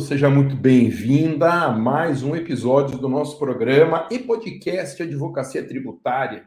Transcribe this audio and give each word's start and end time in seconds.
Seja 0.00 0.30
muito 0.30 0.56
bem-vinda 0.56 1.52
a 1.52 1.70
mais 1.70 2.22
um 2.22 2.34
episódio 2.34 2.96
do 2.96 3.10
nosso 3.10 3.38
programa 3.38 4.08
e 4.10 4.18
podcast 4.18 5.02
Advocacia 5.02 5.62
Tributária. 5.62 6.44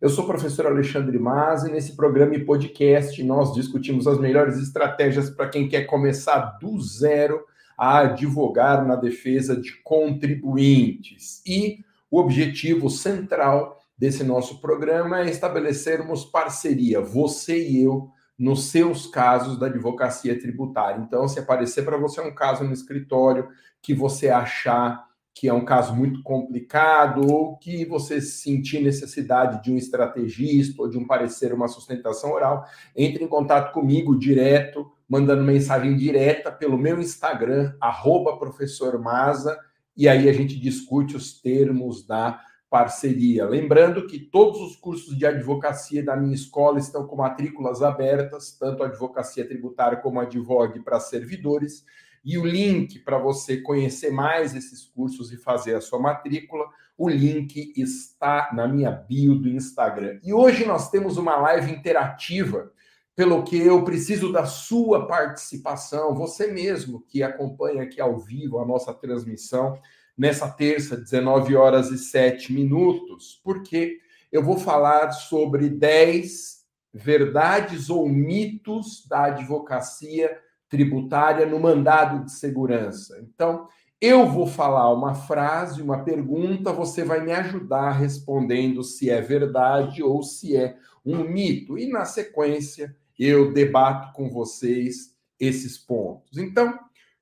Eu 0.00 0.08
sou 0.08 0.24
o 0.24 0.26
professor 0.26 0.66
Alexandre 0.66 1.18
Mas 1.18 1.64
e 1.64 1.70
nesse 1.70 1.94
programa 1.94 2.34
e 2.34 2.44
podcast 2.44 3.22
nós 3.22 3.52
discutimos 3.52 4.06
as 4.06 4.18
melhores 4.18 4.56
estratégias 4.56 5.28
para 5.28 5.48
quem 5.48 5.68
quer 5.68 5.84
começar 5.84 6.58
do 6.58 6.80
zero 6.80 7.44
a 7.76 7.98
advogar 7.98 8.86
na 8.86 8.96
defesa 8.96 9.54
de 9.54 9.72
contribuintes. 9.82 11.42
E 11.46 11.84
o 12.10 12.18
objetivo 12.18 12.88
central 12.88 13.78
desse 13.98 14.24
nosso 14.24 14.58
programa 14.58 15.20
é 15.20 15.28
estabelecermos 15.28 16.24
parceria, 16.24 17.00
você 17.00 17.68
e 17.68 17.82
eu, 17.82 18.08
nos 18.40 18.70
seus 18.70 19.06
casos 19.06 19.58
da 19.58 19.66
advocacia 19.66 20.40
tributária. 20.40 20.98
Então, 21.06 21.28
se 21.28 21.38
aparecer 21.38 21.84
para 21.84 21.98
você 21.98 22.22
um 22.22 22.34
caso 22.34 22.64
no 22.64 22.72
escritório 22.72 23.46
que 23.82 23.92
você 23.92 24.30
achar 24.30 25.06
que 25.34 25.46
é 25.46 25.52
um 25.52 25.64
caso 25.64 25.94
muito 25.94 26.22
complicado 26.22 27.30
ou 27.30 27.58
que 27.58 27.84
você 27.84 28.18
sentir 28.18 28.82
necessidade 28.82 29.62
de 29.62 29.70
um 29.70 29.76
estrategista 29.76 30.80
ou 30.80 30.88
de 30.88 30.96
um 30.96 31.06
parecer, 31.06 31.52
uma 31.52 31.68
sustentação 31.68 32.32
oral, 32.32 32.64
entre 32.96 33.22
em 33.22 33.28
contato 33.28 33.74
comigo 33.74 34.18
direto, 34.18 34.90
mandando 35.06 35.44
mensagem 35.44 35.94
direta 35.94 36.50
pelo 36.50 36.78
meu 36.78 36.98
Instagram, 36.98 37.74
arroba 37.78 38.38
professor 38.38 38.98
Maza, 38.98 39.58
e 39.94 40.08
aí 40.08 40.30
a 40.30 40.32
gente 40.32 40.58
discute 40.58 41.14
os 41.14 41.38
termos 41.42 42.06
da 42.06 42.40
parceria. 42.70 43.44
Lembrando 43.44 44.06
que 44.06 44.20
todos 44.20 44.60
os 44.60 44.76
cursos 44.76 45.18
de 45.18 45.26
advocacia 45.26 46.04
da 46.04 46.16
minha 46.16 46.34
escola 46.34 46.78
estão 46.78 47.04
com 47.04 47.16
matrículas 47.16 47.82
abertas, 47.82 48.56
tanto 48.58 48.84
a 48.84 48.86
advocacia 48.86 49.44
tributária 49.44 49.98
como 49.98 50.20
a 50.20 50.22
advogue 50.22 50.78
para 50.78 51.00
servidores. 51.00 51.84
E 52.24 52.38
o 52.38 52.46
link 52.46 53.00
para 53.00 53.18
você 53.18 53.60
conhecer 53.60 54.12
mais 54.12 54.54
esses 54.54 54.84
cursos 54.84 55.32
e 55.32 55.36
fazer 55.36 55.74
a 55.74 55.80
sua 55.80 55.98
matrícula, 55.98 56.66
o 56.96 57.08
link 57.08 57.72
está 57.76 58.50
na 58.54 58.68
minha 58.68 58.90
bio 58.92 59.34
do 59.34 59.48
Instagram. 59.48 60.20
E 60.22 60.32
hoje 60.32 60.64
nós 60.64 60.90
temos 60.90 61.16
uma 61.16 61.34
live 61.36 61.72
interativa, 61.72 62.70
pelo 63.16 63.42
que 63.42 63.58
eu 63.58 63.82
preciso 63.84 64.32
da 64.32 64.44
sua 64.46 65.06
participação, 65.06 66.14
você 66.14 66.46
mesmo 66.46 67.02
que 67.08 67.22
acompanha 67.22 67.82
aqui 67.82 68.00
ao 68.00 68.18
vivo 68.18 68.58
a 68.60 68.66
nossa 68.66 68.94
transmissão 68.94 69.78
nessa 70.20 70.50
terça, 70.50 70.98
19 70.98 71.56
horas 71.56 71.90
e 71.90 71.96
7 71.96 72.52
minutos, 72.52 73.40
porque 73.42 74.00
eu 74.30 74.44
vou 74.44 74.58
falar 74.58 75.12
sobre 75.12 75.70
10 75.70 76.60
verdades 76.92 77.88
ou 77.88 78.06
mitos 78.06 79.06
da 79.08 79.24
advocacia 79.24 80.30
tributária 80.68 81.46
no 81.46 81.58
mandado 81.58 82.22
de 82.22 82.32
segurança. 82.32 83.18
Então, 83.22 83.66
eu 83.98 84.26
vou 84.26 84.46
falar 84.46 84.92
uma 84.92 85.14
frase, 85.14 85.80
uma 85.80 86.04
pergunta, 86.04 86.70
você 86.70 87.02
vai 87.02 87.24
me 87.24 87.32
ajudar 87.32 87.92
respondendo 87.92 88.84
se 88.84 89.08
é 89.08 89.22
verdade 89.22 90.02
ou 90.02 90.22
se 90.22 90.54
é 90.54 90.76
um 91.02 91.24
mito. 91.24 91.78
E 91.78 91.88
na 91.88 92.04
sequência, 92.04 92.94
eu 93.18 93.54
debato 93.54 94.12
com 94.12 94.28
vocês 94.28 95.16
esses 95.38 95.78
pontos. 95.78 96.36
Então, 96.36 96.78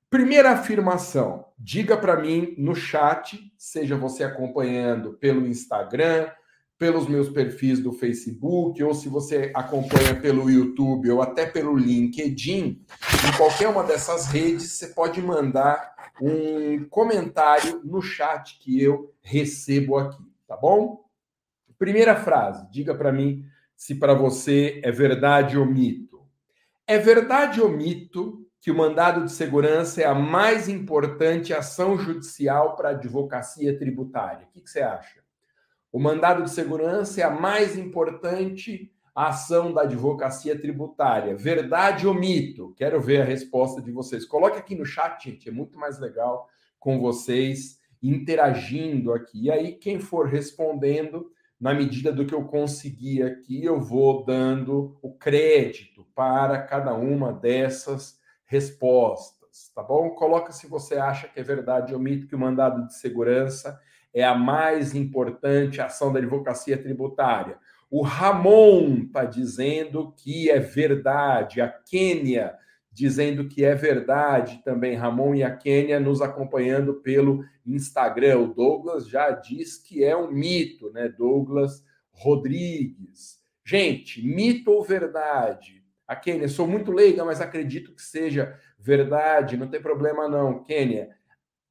Primeira 0.09 0.53
afirmação, 0.53 1.45
diga 1.55 1.95
para 1.95 2.19
mim 2.19 2.55
no 2.57 2.73
chat, 2.73 3.53
seja 3.55 3.95
você 3.95 4.23
acompanhando 4.23 5.13
pelo 5.13 5.45
Instagram, 5.45 6.31
pelos 6.79 7.07
meus 7.07 7.29
perfis 7.29 7.79
do 7.79 7.93
Facebook, 7.93 8.81
ou 8.81 8.91
se 8.95 9.07
você 9.07 9.51
acompanha 9.53 10.19
pelo 10.19 10.49
YouTube 10.49 11.11
ou 11.11 11.21
até 11.21 11.45
pelo 11.45 11.77
LinkedIn, 11.77 12.83
em 13.27 13.37
qualquer 13.37 13.67
uma 13.67 13.83
dessas 13.83 14.25
redes, 14.25 14.71
você 14.71 14.87
pode 14.87 15.21
mandar 15.21 15.93
um 16.19 16.85
comentário 16.85 17.79
no 17.83 18.01
chat 18.01 18.57
que 18.57 18.81
eu 18.81 19.13
recebo 19.21 19.95
aqui, 19.95 20.23
tá 20.47 20.57
bom? 20.57 21.05
Primeira 21.77 22.15
frase, 22.15 22.67
diga 22.71 22.95
para 22.95 23.11
mim 23.11 23.45
se 23.75 23.93
para 23.93 24.15
você 24.15 24.81
é 24.83 24.91
verdade 24.91 25.55
ou 25.55 25.67
mito. 25.67 26.19
É 26.87 26.97
verdade 26.97 27.61
ou 27.61 27.69
mito 27.69 28.48
que 28.61 28.69
o 28.69 28.75
mandado 28.75 29.23
de 29.23 29.31
segurança 29.31 30.01
é 30.01 30.05
a 30.05 30.13
mais 30.13 30.67
importante 30.67 31.53
ação 31.53 31.97
judicial 31.97 32.75
para 32.75 32.89
a 32.89 32.91
advocacia 32.91 33.77
tributária. 33.77 34.47
O 34.47 34.51
que, 34.51 34.61
que 34.61 34.69
você 34.69 34.81
acha? 34.81 35.21
O 35.91 35.99
mandado 35.99 36.43
de 36.43 36.51
segurança 36.51 37.21
é 37.21 37.23
a 37.23 37.31
mais 37.31 37.77
importante 37.77 38.91
ação 39.15 39.73
da 39.73 39.81
advocacia 39.81 40.59
tributária. 40.59 41.35
Verdade 41.35 42.05
ou 42.05 42.13
mito? 42.13 42.73
Quero 42.77 43.01
ver 43.01 43.21
a 43.21 43.25
resposta 43.25 43.81
de 43.81 43.91
vocês. 43.91 44.25
Coloque 44.25 44.57
aqui 44.57 44.75
no 44.75 44.85
chat, 44.85 45.23
gente, 45.23 45.49
é 45.49 45.51
muito 45.51 45.77
mais 45.79 45.99
legal 45.99 46.47
com 46.79 46.99
vocês 46.99 47.79
interagindo 48.01 49.13
aqui. 49.13 49.45
E 49.45 49.51
aí, 49.51 49.73
quem 49.73 49.99
for 49.99 50.27
respondendo, 50.27 51.31
na 51.59 51.73
medida 51.73 52.13
do 52.13 52.25
que 52.25 52.33
eu 52.33 52.45
conseguir 52.45 53.23
aqui, 53.23 53.63
eu 53.63 53.81
vou 53.81 54.23
dando 54.23 54.97
o 55.01 55.11
crédito 55.13 56.05
para 56.15 56.61
cada 56.61 56.93
uma 56.93 57.33
dessas 57.33 58.18
respostas, 58.49 59.71
tá 59.75 59.83
bom? 59.83 60.09
Coloca 60.09 60.51
se 60.51 60.65
você 60.65 60.95
acha 60.95 61.27
que 61.27 61.39
é 61.39 61.43
verdade 61.43 61.93
ou 61.93 61.99
mito 61.99 62.27
que 62.27 62.35
o 62.35 62.39
mandado 62.39 62.87
de 62.87 62.95
segurança 62.95 63.79
é 64.11 64.23
a 64.23 64.33
mais 64.33 64.95
importante 64.95 65.79
ação 65.79 66.11
da 66.11 66.17
advocacia 66.17 66.75
tributária. 66.75 67.59
O 67.91 68.01
Ramon 68.01 69.03
está 69.03 69.23
dizendo 69.23 70.11
que 70.17 70.49
é 70.49 70.59
verdade. 70.59 71.61
A 71.61 71.69
Quênia 71.69 72.55
dizendo 72.91 73.47
que 73.47 73.63
é 73.63 73.75
verdade 73.75 74.61
também. 74.65 74.95
Ramon 74.95 75.35
e 75.35 75.43
a 75.43 75.55
Quênia 75.55 75.99
nos 75.99 76.19
acompanhando 76.19 76.95
pelo 76.95 77.45
Instagram. 77.63 78.39
O 78.39 78.53
Douglas 78.53 79.07
já 79.07 79.29
diz 79.29 79.77
que 79.77 80.03
é 80.03 80.17
um 80.17 80.31
mito, 80.31 80.91
né? 80.91 81.07
Douglas 81.07 81.83
Rodrigues. 82.11 83.39
Gente, 83.63 84.25
mito 84.25 84.71
ou 84.71 84.83
verdade? 84.83 85.78
A 86.09 86.15
Kênia, 86.15 86.49
sou 86.49 86.67
muito 86.67 86.91
leiga, 86.91 87.23
mas 87.23 87.39
acredito 87.39 87.93
que 87.93 88.01
seja 88.01 88.59
verdade, 88.79 89.55
não 89.55 89.67
tem 89.67 89.79
problema 89.79 90.27
não, 90.27 90.63
Kênia. 90.63 91.15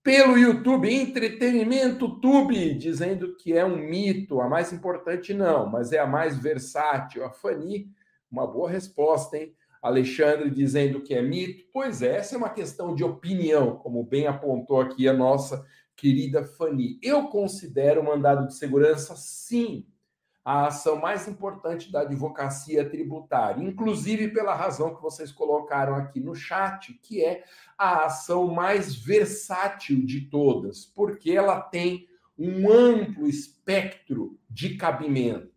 Pelo 0.00 0.38
YouTube, 0.38 0.88
Entretenimento 0.88 2.20
Tube, 2.20 2.72
dizendo 2.74 3.34
que 3.34 3.52
é 3.52 3.64
um 3.64 3.76
mito, 3.76 4.40
a 4.40 4.48
mais 4.48 4.72
importante 4.72 5.34
não, 5.34 5.68
mas 5.68 5.90
é 5.90 5.98
a 5.98 6.06
mais 6.06 6.38
versátil. 6.38 7.24
A 7.24 7.32
Fani, 7.32 7.90
uma 8.30 8.46
boa 8.46 8.70
resposta, 8.70 9.36
hein? 9.36 9.56
Alexandre 9.82 10.48
dizendo 10.50 11.02
que 11.02 11.14
é 11.14 11.20
mito. 11.20 11.64
Pois 11.72 12.00
é, 12.00 12.18
essa 12.18 12.36
é 12.36 12.38
uma 12.38 12.48
questão 12.48 12.94
de 12.94 13.02
opinião, 13.02 13.74
como 13.78 14.04
bem 14.04 14.28
apontou 14.28 14.80
aqui 14.80 15.08
a 15.08 15.12
nossa 15.12 15.66
querida 15.96 16.44
Fani. 16.44 16.96
Eu 17.02 17.26
considero 17.26 18.02
o 18.02 18.04
mandado 18.04 18.46
de 18.46 18.54
segurança, 18.54 19.16
sim, 19.16 19.84
a 20.48 20.68
ação 20.68 20.96
mais 20.96 21.28
importante 21.28 21.92
da 21.92 22.00
advocacia 22.00 22.88
tributária, 22.88 23.62
inclusive 23.62 24.28
pela 24.28 24.54
razão 24.54 24.94
que 24.94 25.02
vocês 25.02 25.30
colocaram 25.30 25.94
aqui 25.94 26.20
no 26.20 26.34
chat, 26.34 26.94
que 27.02 27.22
é 27.22 27.44
a 27.76 28.06
ação 28.06 28.46
mais 28.46 28.94
versátil 28.94 30.02
de 30.06 30.22
todas, 30.22 30.86
porque 30.86 31.32
ela 31.32 31.60
tem 31.60 32.08
um 32.38 32.72
amplo 32.72 33.28
espectro 33.28 34.38
de 34.48 34.74
cabimento. 34.74 35.52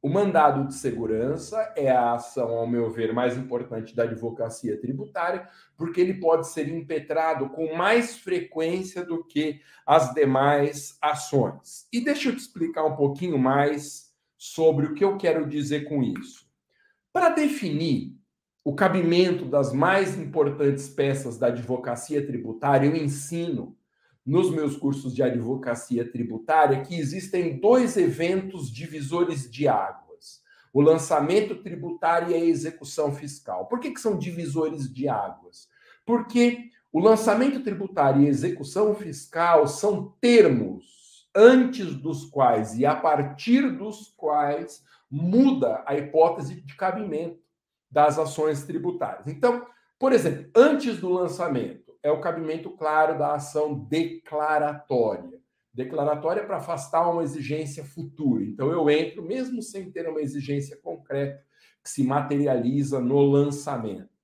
O 0.00 0.08
mandado 0.08 0.68
de 0.68 0.74
segurança 0.74 1.72
é 1.74 1.90
a 1.90 2.12
ação, 2.12 2.50
ao 2.50 2.68
meu 2.68 2.88
ver, 2.88 3.12
mais 3.12 3.36
importante 3.36 3.96
da 3.96 4.04
advocacia 4.04 4.80
tributária, 4.80 5.48
porque 5.76 6.00
ele 6.00 6.20
pode 6.20 6.46
ser 6.46 6.68
impetrado 6.68 7.48
com 7.48 7.74
mais 7.74 8.16
frequência 8.16 9.04
do 9.04 9.24
que 9.24 9.60
as 9.84 10.14
demais 10.14 10.96
ações. 11.02 11.88
E 11.92 12.00
deixa 12.00 12.28
eu 12.28 12.36
te 12.36 12.42
explicar 12.42 12.84
um 12.84 12.94
pouquinho 12.94 13.36
mais 13.36 14.05
sobre 14.52 14.86
o 14.86 14.94
que 14.94 15.04
eu 15.04 15.16
quero 15.16 15.48
dizer 15.48 15.88
com 15.88 16.02
isso. 16.02 16.46
Para 17.12 17.30
definir 17.30 18.14
o 18.64 18.74
cabimento 18.74 19.44
das 19.44 19.72
mais 19.72 20.16
importantes 20.18 20.88
peças 20.88 21.38
da 21.38 21.48
advocacia 21.48 22.24
tributária, 22.24 22.86
eu 22.86 22.96
ensino 22.96 23.76
nos 24.24 24.50
meus 24.50 24.76
cursos 24.76 25.14
de 25.14 25.22
advocacia 25.22 26.10
tributária 26.10 26.82
que 26.82 26.96
existem 26.96 27.58
dois 27.58 27.96
eventos 27.96 28.70
divisores 28.70 29.50
de 29.50 29.68
águas: 29.68 30.42
o 30.72 30.80
lançamento 30.80 31.62
tributário 31.62 32.30
e 32.30 32.34
a 32.34 32.44
execução 32.44 33.12
fiscal. 33.14 33.66
Por 33.66 33.80
que, 33.80 33.90
que 33.90 34.00
são 34.00 34.18
divisores 34.18 34.92
de 34.92 35.08
águas? 35.08 35.68
Porque 36.04 36.70
o 36.92 37.00
lançamento 37.00 37.60
tributário 37.62 38.22
e 38.22 38.26
a 38.26 38.30
execução 38.30 38.94
fiscal 38.94 39.66
são 39.66 40.14
termos 40.20 40.95
antes 41.36 41.94
dos 41.94 42.24
quais 42.24 42.78
e 42.78 42.86
a 42.86 42.96
partir 42.96 43.70
dos 43.76 44.14
quais 44.16 44.82
muda 45.10 45.82
a 45.86 45.94
hipótese 45.94 46.62
de 46.62 46.74
cabimento 46.74 47.38
das 47.90 48.18
ações 48.18 48.64
tributárias. 48.64 49.26
Então, 49.26 49.66
por 49.98 50.12
exemplo, 50.12 50.50
antes 50.54 50.98
do 50.98 51.10
lançamento, 51.10 51.94
é 52.02 52.10
o 52.10 52.20
cabimento 52.20 52.70
claro 52.70 53.18
da 53.18 53.34
ação 53.34 53.74
declaratória. 53.74 55.40
Declaratória 55.72 56.44
para 56.44 56.56
afastar 56.56 57.08
uma 57.10 57.22
exigência 57.22 57.84
futura. 57.84 58.42
Então, 58.42 58.70
eu 58.70 58.88
entro, 58.88 59.22
mesmo 59.22 59.60
sem 59.60 59.90
ter 59.90 60.08
uma 60.08 60.20
exigência 60.20 60.76
concreta, 60.78 61.44
que 61.82 61.90
se 61.90 62.02
materializa 62.02 62.98
no 62.98 63.20
lançamento. 63.20 64.15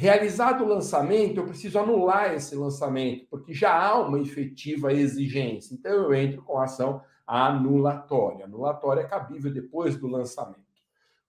Realizado 0.00 0.62
o 0.62 0.68
lançamento, 0.68 1.38
eu 1.38 1.44
preciso 1.44 1.76
anular 1.76 2.32
esse 2.32 2.54
lançamento, 2.54 3.26
porque 3.28 3.52
já 3.52 3.74
há 3.74 3.98
uma 3.98 4.20
efetiva 4.20 4.92
exigência. 4.92 5.74
Então, 5.74 5.90
eu 5.90 6.14
entro 6.14 6.40
com 6.42 6.56
a 6.56 6.66
ação 6.66 7.02
anulatória. 7.26 8.44
Anulatória 8.44 9.00
é 9.00 9.08
cabível 9.08 9.52
depois 9.52 9.96
do 9.96 10.06
lançamento. 10.06 10.60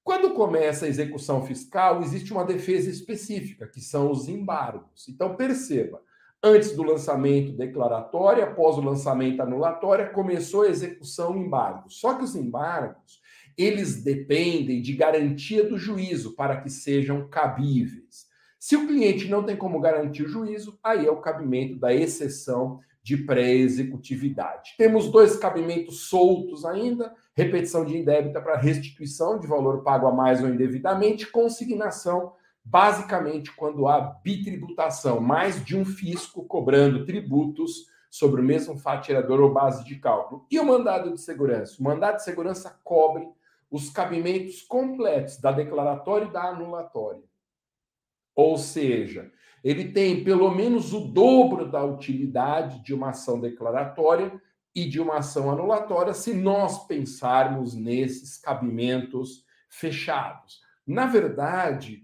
Quando 0.04 0.36
começa 0.36 0.86
a 0.86 0.88
execução 0.88 1.44
fiscal, 1.44 2.04
existe 2.04 2.31
uma 2.31 2.45
defesa 2.45 2.92
específica, 2.92 3.66
que 3.66 3.81
são 3.81 4.12
os 4.12 4.27
embargos. 4.27 5.10
Então, 5.10 5.36
perceba, 5.36 6.00
antes 6.44 6.75
do 6.75 6.83
lançamento 6.83 7.54
declaratório, 7.54 8.44
após 8.44 8.77
o 8.77 8.81
lançamento 8.81 9.42
anulatório, 9.42 10.13
começou 10.13 10.62
a 10.62 10.69
execução 10.69 11.36
embargo. 11.36 11.89
Só 11.89 12.13
que 12.13 12.24
os 12.24 12.36
embargos, 12.36 13.19
eles 13.57 14.04
dependem 14.04 14.80
de 14.80 14.94
garantia 14.94 15.68
do 15.68 15.75
juízo 15.75 16.36
para 16.36 16.62
que 16.62 16.69
sejam 16.69 17.27
cabíveis. 17.27 18.29
Se 18.69 18.75
o 18.75 18.86
cliente 18.86 19.27
não 19.27 19.42
tem 19.42 19.57
como 19.57 19.80
garantir 19.80 20.21
o 20.21 20.27
juízo, 20.27 20.77
aí 20.83 21.07
é 21.07 21.10
o 21.10 21.19
cabimento 21.19 21.80
da 21.80 21.92
exceção 21.92 22.80
de 23.01 23.18
pré-executividade. 23.18 24.75
Temos 24.77 25.10
dois 25.10 25.36
cabimentos 25.36 26.01
soltos 26.01 26.63
ainda: 26.63 27.12
repetição 27.36 27.83
de 27.83 27.98
indébita 27.98 28.39
para 28.39 28.60
restituição 28.60 29.39
de 29.39 29.48
valor 29.48 29.81
pago 29.81 30.06
a 30.06 30.13
mais 30.13 30.44
ou 30.44 30.48
indevidamente, 30.48 31.25
consignação, 31.31 32.33
basicamente 32.63 33.51
quando 33.56 33.88
há 33.88 34.01
bitributação, 34.24 35.19
mais 35.19 35.66
de 35.66 35.75
um 35.75 35.83
fisco 35.83 36.45
cobrando 36.45 37.07
tributos 37.07 37.88
sobre 38.07 38.39
o 38.39 38.45
mesmo 38.45 38.77
fatirador 38.77 39.39
ou 39.39 39.51
base 39.51 39.83
de 39.83 39.95
cálculo. 39.95 40.45
E 40.51 40.60
o 40.60 40.63
mandado 40.63 41.12
de 41.12 41.19
segurança? 41.19 41.75
O 41.80 41.83
mandado 41.83 42.18
de 42.18 42.24
segurança 42.24 42.80
cobre 42.83 43.27
os 43.71 43.89
cabimentos 43.89 44.62
completos 44.62 45.38
da 45.38 45.51
declaratória 45.51 46.25
e 46.25 46.31
da 46.31 46.44
anulatória. 46.50 47.29
Ou 48.40 48.58
seja, 48.58 49.30
ele 49.62 49.92
tem 49.92 50.24
pelo 50.24 50.50
menos 50.50 50.94
o 50.94 51.02
dobro 51.02 51.70
da 51.70 51.84
utilidade 51.84 52.82
de 52.82 52.94
uma 52.94 53.10
ação 53.10 53.38
declaratória 53.38 54.42
e 54.74 54.88
de 54.88 54.98
uma 54.98 55.18
ação 55.18 55.52
anulatória 55.52 56.14
se 56.14 56.34
nós 56.34 56.88
pensarmos 56.88 57.76
nesses 57.76 58.38
cabimentos 58.38 59.44
fechados. 59.68 60.62
Na 60.88 61.06
verdade, 61.06 62.02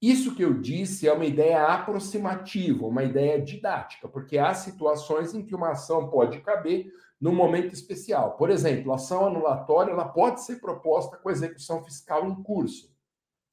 isso 0.00 0.34
que 0.34 0.44
eu 0.44 0.60
disse 0.60 1.08
é 1.08 1.12
uma 1.14 1.24
ideia 1.24 1.64
aproximativa, 1.64 2.86
uma 2.86 3.02
ideia 3.02 3.40
didática, 3.40 4.06
porque 4.06 4.36
há 4.36 4.52
situações 4.52 5.32
em 5.32 5.42
que 5.42 5.54
uma 5.54 5.70
ação 5.70 6.10
pode 6.10 6.42
caber 6.42 6.92
num 7.18 7.34
momento 7.34 7.72
especial. 7.72 8.36
Por 8.36 8.50
exemplo, 8.50 8.92
a 8.92 8.96
ação 8.96 9.26
anulatória 9.26 9.92
ela 9.92 10.06
pode 10.06 10.42
ser 10.42 10.60
proposta 10.60 11.16
com 11.16 11.30
execução 11.30 11.82
fiscal 11.82 12.28
em 12.28 12.42
curso, 12.42 12.97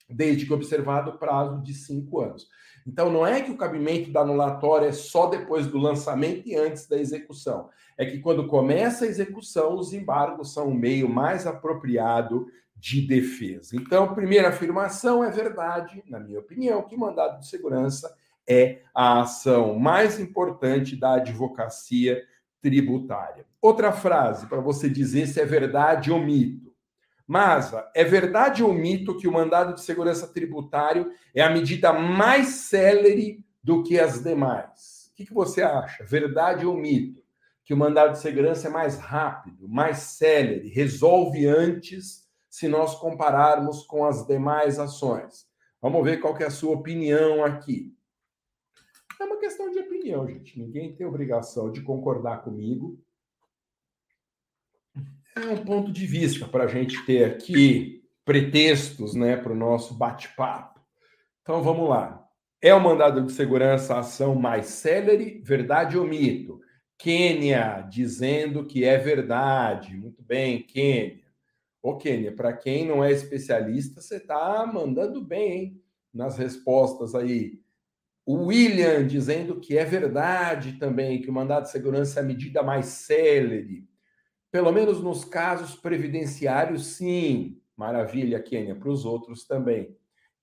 desde 0.10 0.46
que 0.46 0.54
observado 0.54 1.12
o 1.12 1.18
prazo 1.18 1.62
de 1.62 1.74
cinco 1.74 2.22
anos. 2.22 2.48
Então, 2.88 3.12
não 3.12 3.26
é 3.26 3.42
que 3.42 3.52
o 3.52 3.58
cabimento 3.58 4.12
da 4.12 4.22
anulatória 4.22 4.88
é 4.88 4.92
só 4.92 5.28
depois 5.28 5.66
do 5.66 5.80
lançamento 5.80 6.48
e 6.48 6.56
antes 6.56 6.88
da 6.88 6.98
execução. 6.98 7.70
É 7.98 8.06
que 8.06 8.20
quando 8.20 8.48
começa 8.48 9.06
a 9.06 9.08
execução, 9.08 9.76
os 9.76 9.94
embargos 9.94 10.54
são 10.54 10.68
o 10.68 10.76
meio 10.76 11.10
mais 11.10 11.48
apropriado 11.48 12.48
de 12.76 13.02
defesa. 13.02 13.76
Então, 13.76 14.14
primeira 14.14 14.50
afirmação 14.50 15.24
é 15.24 15.32
verdade, 15.32 16.04
na 16.08 16.20
minha 16.20 16.40
opinião, 16.40 16.84
que 16.84 16.96
mandado 16.96 17.40
de 17.40 17.48
segurança 17.48 18.14
é 18.48 18.82
a 18.94 19.22
ação 19.22 19.80
mais 19.80 20.20
importante 20.20 20.96
da 20.96 21.16
advocacia 21.16 22.22
tributária. 22.62 23.46
Outra 23.62 23.92
frase 23.92 24.46
para 24.48 24.60
você 24.60 24.90
dizer 24.90 25.28
se 25.28 25.42
é 25.42 25.46
verdade 25.46 26.12
ou 26.12 26.20
mito. 26.20 26.65
Masa, 27.28 27.90
é 27.96 28.04
verdade 28.04 28.64
ou 28.64 28.72
mito 28.72 29.18
que 29.18 29.28
o 29.28 29.32
mandado 29.32 29.74
de 29.74 29.82
segurança 29.82 30.28
tributário 30.28 31.12
é 31.34 31.42
a 31.42 31.50
medida 31.50 31.92
mais 31.92 32.48
célere 32.48 33.44
do 33.64 33.82
que 33.82 34.00
as 34.00 34.24
demais? 34.24 35.10
O 35.12 35.16
que, 35.16 35.26
que 35.26 35.34
você 35.34 35.64
acha? 35.64 36.04
Verdade 36.04 36.66
ou 36.66 36.78
mito? 36.78 37.24
Que 37.64 37.74
o 37.74 37.78
mandado 37.78 38.12
de 38.12 38.20
segurança 38.20 38.68
é 38.68 38.70
mais 38.70 39.00
rápido, 39.00 39.68
mais 39.68 39.98
célere, 39.98 40.70
resolve 40.70 41.48
antes 41.48 42.30
se 42.48 42.68
nós 42.68 42.94
compararmos 42.96 43.84
com 43.86 44.06
as 44.06 44.26
demais 44.28 44.78
ações. 44.78 45.48
Vamos 45.82 46.04
ver 46.04 46.18
qual 46.18 46.38
é 46.38 46.46
a 46.46 46.52
sua 46.52 46.76
opinião 46.76 47.44
aqui. 47.44 47.92
É 49.20 49.24
uma 49.24 49.38
questão 49.38 49.72
de 49.72 49.80
opinião, 49.80 50.28
gente. 50.28 50.60
Ninguém 50.60 50.96
tem 50.96 51.08
obrigação 51.08 51.72
de 51.72 51.82
concordar 51.82 52.44
comigo 52.44 53.00
é 55.36 55.48
um 55.48 55.64
ponto 55.64 55.92
de 55.92 56.06
vista 56.06 56.48
para 56.48 56.64
a 56.64 56.68
gente 56.68 57.06
ter 57.06 57.26
aqui 57.26 58.02
pretextos 58.24 59.14
né, 59.14 59.36
para 59.36 59.52
o 59.52 59.56
nosso 59.56 59.94
bate-papo. 59.94 60.80
Então 61.42 61.62
vamos 61.62 61.90
lá. 61.90 62.26
É 62.62 62.74
o 62.74 62.82
mandado 62.82 63.22
de 63.22 63.32
segurança 63.34 63.96
a 63.96 64.00
ação 64.00 64.34
mais 64.34 64.68
célere, 64.68 65.42
verdade 65.44 65.98
ou 65.98 66.08
mito? 66.08 66.60
Quênia 66.98 67.82
dizendo 67.82 68.66
que 68.66 68.86
é 68.86 68.98
verdade. 68.98 69.96
Muito 69.96 70.24
bem, 70.24 70.64
Quênia. 70.64 71.20
Ô, 71.82 71.98
Quênia, 71.98 72.34
para 72.34 72.54
quem 72.54 72.88
não 72.88 73.04
é 73.04 73.12
especialista, 73.12 74.02
você 74.02 74.16
está 74.16 74.66
mandando 74.66 75.22
bem, 75.22 75.52
hein? 75.52 75.82
Nas 76.14 76.38
respostas 76.38 77.14
aí. 77.14 77.60
O 78.26 78.46
William 78.46 79.06
dizendo 79.06 79.60
que 79.60 79.78
é 79.78 79.86
verdade 79.86 80.80
também, 80.80 81.22
que 81.22 81.30
o 81.30 81.34
mandado 81.34 81.66
de 81.66 81.72
segurança 81.72 82.20
é 82.20 82.24
a 82.24 82.26
medida 82.26 82.64
mais 82.64 82.88
célere. 82.88 83.88
Pelo 84.56 84.72
menos 84.72 85.02
nos 85.04 85.26
casos 85.26 85.76
previdenciários, 85.76 86.96
sim. 86.96 87.60
Maravilha, 87.76 88.42
Kênia, 88.42 88.74
para 88.74 88.90
os 88.90 89.04
outros 89.04 89.46
também. 89.46 89.94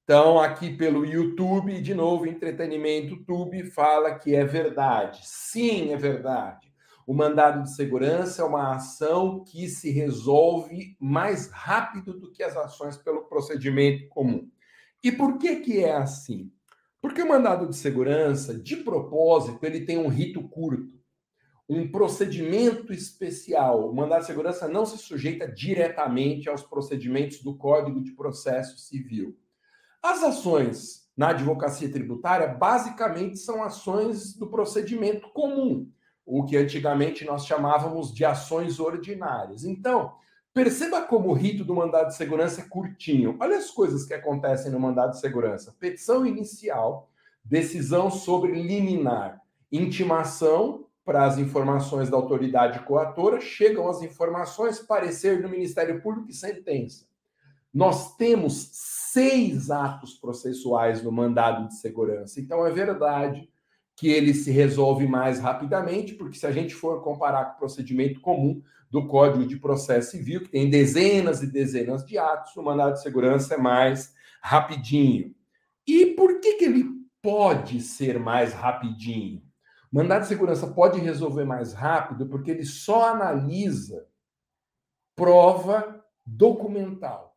Então, 0.04 0.38
aqui 0.38 0.76
pelo 0.76 1.06
YouTube, 1.06 1.80
de 1.80 1.94
novo, 1.94 2.26
Entretenimento 2.26 3.24
Tube 3.24 3.64
fala 3.70 4.14
que 4.18 4.34
é 4.34 4.44
verdade. 4.44 5.20
Sim, 5.22 5.94
é 5.94 5.96
verdade. 5.96 6.70
O 7.06 7.14
mandado 7.14 7.62
de 7.62 7.74
segurança 7.74 8.42
é 8.42 8.44
uma 8.44 8.74
ação 8.74 9.42
que 9.44 9.66
se 9.66 9.90
resolve 9.90 10.94
mais 11.00 11.50
rápido 11.50 12.12
do 12.12 12.30
que 12.30 12.42
as 12.42 12.54
ações 12.54 12.98
pelo 12.98 13.22
procedimento 13.30 14.10
comum. 14.10 14.46
E 15.02 15.10
por 15.10 15.38
que 15.38 15.56
que 15.56 15.82
é 15.82 15.96
assim? 15.96 16.52
Porque 17.00 17.22
o 17.22 17.28
mandado 17.28 17.66
de 17.66 17.76
segurança, 17.76 18.60
de 18.60 18.76
propósito, 18.76 19.64
ele 19.64 19.86
tem 19.86 19.96
um 19.96 20.08
rito 20.08 20.46
curto 20.50 21.01
um 21.74 21.90
procedimento 21.90 22.92
especial. 22.92 23.88
O 23.88 23.94
mandado 23.94 24.20
de 24.20 24.26
segurança 24.26 24.68
não 24.68 24.84
se 24.84 24.98
sujeita 24.98 25.50
diretamente 25.50 26.48
aos 26.48 26.62
procedimentos 26.62 27.42
do 27.42 27.56
Código 27.56 28.02
de 28.02 28.12
Processo 28.12 28.78
Civil. 28.78 29.36
As 30.02 30.22
ações 30.22 31.08
na 31.16 31.28
advocacia 31.28 31.90
tributária 31.90 32.48
basicamente 32.48 33.38
são 33.38 33.62
ações 33.62 34.34
do 34.34 34.48
procedimento 34.48 35.30
comum, 35.30 35.88
o 36.26 36.44
que 36.44 36.56
antigamente 36.56 37.24
nós 37.24 37.46
chamávamos 37.46 38.12
de 38.12 38.24
ações 38.24 38.78
ordinárias. 38.78 39.64
Então, 39.64 40.14
perceba 40.52 41.02
como 41.02 41.30
o 41.30 41.34
rito 41.34 41.64
do 41.64 41.74
mandado 41.74 42.08
de 42.08 42.16
segurança 42.16 42.60
é 42.60 42.64
curtinho. 42.64 43.36
Olha 43.40 43.56
as 43.56 43.70
coisas 43.70 44.04
que 44.04 44.14
acontecem 44.14 44.70
no 44.70 44.80
mandado 44.80 45.12
de 45.12 45.20
segurança: 45.20 45.74
petição 45.78 46.26
inicial, 46.26 47.10
decisão 47.44 48.10
sobre 48.10 48.52
liminar, 48.52 49.40
intimação 49.70 50.86
para 51.04 51.24
as 51.24 51.38
informações 51.38 52.08
da 52.08 52.16
autoridade 52.16 52.80
coatora, 52.80 53.40
chegam 53.40 53.88
as 53.88 54.02
informações, 54.02 54.78
parecer 54.78 55.42
do 55.42 55.48
Ministério 55.48 56.00
Público 56.00 56.30
e 56.30 56.34
sentença. 56.34 57.06
Nós 57.74 58.16
temos 58.16 58.70
seis 58.72 59.70
atos 59.70 60.14
processuais 60.14 61.02
no 61.02 61.10
mandado 61.10 61.68
de 61.68 61.74
segurança. 61.74 62.40
Então, 62.40 62.66
é 62.66 62.70
verdade 62.70 63.48
que 63.96 64.08
ele 64.08 64.34
se 64.34 64.50
resolve 64.50 65.06
mais 65.06 65.38
rapidamente, 65.38 66.14
porque 66.14 66.38
se 66.38 66.46
a 66.46 66.52
gente 66.52 66.74
for 66.74 67.02
comparar 67.02 67.44
com 67.46 67.54
o 67.54 67.58
procedimento 67.58 68.20
comum 68.20 68.62
do 68.90 69.06
Código 69.06 69.46
de 69.46 69.56
Processo 69.56 70.12
Civil, 70.12 70.42
que 70.42 70.50
tem 70.50 70.68
dezenas 70.68 71.42
e 71.42 71.46
dezenas 71.46 72.04
de 72.04 72.18
atos, 72.18 72.54
o 72.56 72.62
mandado 72.62 72.94
de 72.94 73.02
segurança 73.02 73.54
é 73.54 73.58
mais 73.58 74.14
rapidinho. 74.42 75.34
E 75.86 76.06
por 76.06 76.40
que, 76.40 76.54
que 76.54 76.64
ele 76.64 76.84
pode 77.22 77.80
ser 77.80 78.18
mais 78.18 78.52
rapidinho? 78.52 79.42
Mandado 79.92 80.22
de 80.22 80.28
segurança 80.28 80.66
pode 80.68 80.98
resolver 80.98 81.44
mais 81.44 81.74
rápido 81.74 82.26
porque 82.26 82.50
ele 82.50 82.64
só 82.64 83.10
analisa 83.10 84.06
prova 85.14 86.02
documental. 86.24 87.36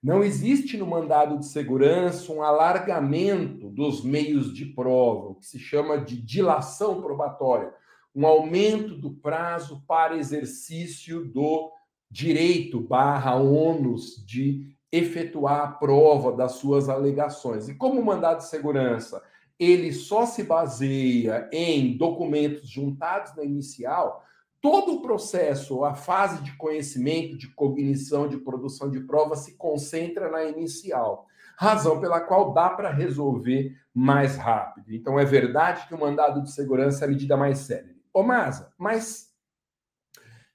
Não 0.00 0.22
existe 0.22 0.76
no 0.76 0.86
mandado 0.86 1.38
de 1.38 1.46
segurança 1.46 2.32
um 2.32 2.40
alargamento 2.40 3.68
dos 3.68 4.04
meios 4.04 4.54
de 4.54 4.66
prova, 4.66 5.30
o 5.30 5.34
que 5.34 5.46
se 5.46 5.58
chama 5.58 5.98
de 5.98 6.22
dilação 6.22 7.02
probatória, 7.02 7.74
um 8.14 8.24
aumento 8.24 8.94
do 8.94 9.10
prazo 9.10 9.82
para 9.88 10.16
exercício 10.16 11.24
do 11.24 11.72
direito 12.08 12.80
barra 12.80 13.34
ônus 13.34 14.24
de 14.24 14.72
efetuar 14.92 15.60
a 15.62 15.72
prova 15.72 16.30
das 16.32 16.52
suas 16.52 16.88
alegações. 16.88 17.68
E 17.68 17.74
como 17.74 18.00
o 18.00 18.04
mandado 18.04 18.38
de 18.38 18.46
segurança 18.46 19.20
ele 19.58 19.92
só 19.92 20.24
se 20.24 20.44
baseia 20.44 21.48
em 21.52 21.96
documentos 21.96 22.68
juntados 22.68 23.34
na 23.34 23.42
inicial, 23.42 24.24
todo 24.60 24.94
o 24.94 25.02
processo, 25.02 25.84
a 25.84 25.94
fase 25.94 26.42
de 26.42 26.56
conhecimento, 26.56 27.36
de 27.36 27.48
cognição, 27.54 28.28
de 28.28 28.36
produção 28.38 28.90
de 28.90 29.00
prova 29.00 29.36
se 29.36 29.56
concentra 29.56 30.30
na 30.30 30.44
inicial. 30.44 31.26
razão 31.58 32.00
pela 32.00 32.20
qual 32.20 32.54
dá 32.54 32.70
para 32.70 32.88
resolver 32.88 33.76
mais 33.92 34.36
rápido. 34.36 34.94
Então 34.94 35.18
é 35.18 35.24
verdade 35.24 35.88
que 35.88 35.94
o 35.94 35.98
mandado 35.98 36.40
de 36.40 36.52
segurança 36.52 37.04
é 37.04 37.08
a 37.08 37.10
medida 37.10 37.36
mais 37.36 37.58
séria. 37.58 37.96
Ô 38.14 38.22
Masa, 38.22 38.72
mas 38.78 39.34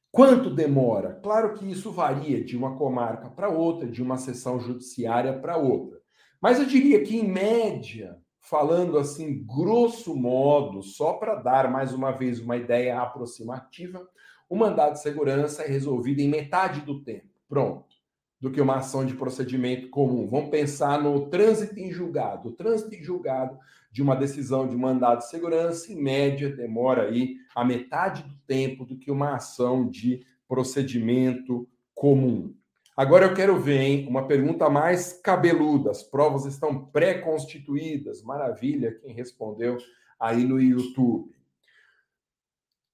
quanto 0.10 0.50
demora? 0.50 1.20
Claro 1.22 1.56
que 1.56 1.70
isso 1.70 1.92
varia 1.92 2.42
de 2.42 2.56
uma 2.56 2.78
comarca 2.78 3.30
para 3.30 3.50
outra, 3.50 3.86
de 3.86 4.02
uma 4.02 4.16
sessão 4.16 4.62
judiciária 4.62 5.38
para 5.38 5.58
outra. 5.58 6.00
Mas 6.42 6.58
eu 6.58 6.66
diria 6.66 7.04
que, 7.04 7.18
em 7.18 7.28
média, 7.28 8.18
falando 8.44 8.98
assim, 8.98 9.42
grosso 9.46 10.14
modo, 10.14 10.84
só 10.84 11.14
para 11.14 11.36
dar 11.36 11.72
mais 11.72 11.94
uma 11.94 12.12
vez 12.12 12.42
uma 12.42 12.58
ideia 12.58 13.00
aproximativa, 13.00 14.06
o 14.50 14.56
mandado 14.56 14.94
de 14.94 15.02
segurança 15.02 15.64
é 15.64 15.68
resolvido 15.68 16.20
em 16.20 16.28
metade 16.28 16.82
do 16.82 17.02
tempo. 17.02 17.30
Pronto. 17.48 17.96
Do 18.42 18.52
que 18.52 18.60
uma 18.60 18.76
ação 18.76 19.06
de 19.06 19.14
procedimento 19.14 19.90
comum. 19.90 20.28
Vamos 20.28 20.50
pensar 20.50 21.02
no 21.02 21.30
trânsito 21.30 21.80
em 21.80 21.90
julgado. 21.90 22.50
O 22.50 22.52
trânsito 22.52 22.94
em 22.94 23.02
julgado 23.02 23.58
de 23.90 24.02
uma 24.02 24.16
decisão 24.16 24.68
de 24.68 24.76
mandado 24.76 25.20
de 25.20 25.30
segurança, 25.30 25.94
em 25.94 25.96
média, 25.96 26.54
demora 26.54 27.04
aí 27.04 27.38
a 27.56 27.64
metade 27.64 28.24
do 28.24 28.36
tempo 28.46 28.84
do 28.84 28.98
que 28.98 29.10
uma 29.10 29.36
ação 29.36 29.88
de 29.88 30.26
procedimento 30.50 31.66
comum. 31.96 32.54
Agora 32.96 33.26
eu 33.26 33.34
quero 33.34 33.60
ver, 33.60 33.82
hein, 33.82 34.08
uma 34.08 34.28
pergunta 34.28 34.70
mais 34.70 35.14
cabeluda. 35.14 35.90
As 35.90 36.04
provas 36.04 36.46
estão 36.46 36.86
pré-constituídas. 36.86 38.22
Maravilha, 38.22 38.94
quem 39.02 39.14
respondeu 39.14 39.78
aí 40.20 40.44
no 40.46 40.62
YouTube. 40.62 41.34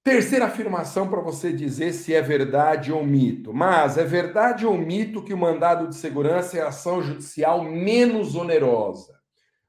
Terceira 0.02 0.46
afirmação 0.46 1.10
para 1.10 1.20
você 1.20 1.52
dizer 1.52 1.92
se 1.92 2.16
é 2.16 2.22
verdade 2.22 2.94
ou 2.94 3.06
mito. 3.06 3.54
Mas 3.54 3.98
é 3.98 4.06
verdade 4.06 4.66
ou 4.66 4.78
mito 4.78 5.22
que 5.22 5.34
o 5.34 5.38
mandado 5.38 5.90
de 5.90 5.96
segurança 5.96 6.58
é 6.58 6.62
a 6.62 6.70
ação 6.70 7.02
judicial 7.02 7.62
menos 7.64 8.36
onerosa? 8.36 9.20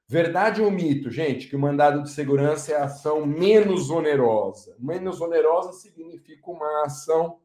Verdade 0.06 0.62
ou 0.62 0.70
mito, 0.70 1.10
gente, 1.10 1.48
que 1.48 1.56
o 1.56 1.58
mandado 1.58 2.02
de 2.02 2.10
segurança 2.10 2.72
é 2.72 2.76
a 2.76 2.84
ação 2.84 3.26
menos 3.26 3.90
onerosa? 3.90 4.76
Menos 4.78 5.20
onerosa 5.20 5.72
significa 5.72 6.50
uma 6.50 6.84
ação 6.84 7.38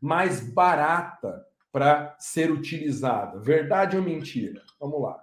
mais 0.00 0.40
barata 0.40 1.46
para 1.72 2.14
ser 2.20 2.52
utilizada. 2.52 3.40
Verdade 3.40 3.96
ou 3.96 4.02
mentira? 4.02 4.62
Vamos 4.78 5.00
lá. 5.00 5.18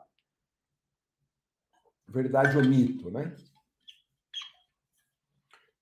Verdade 2.07 2.57
ou 2.57 2.65
mito, 2.65 3.11
né? 3.11 3.35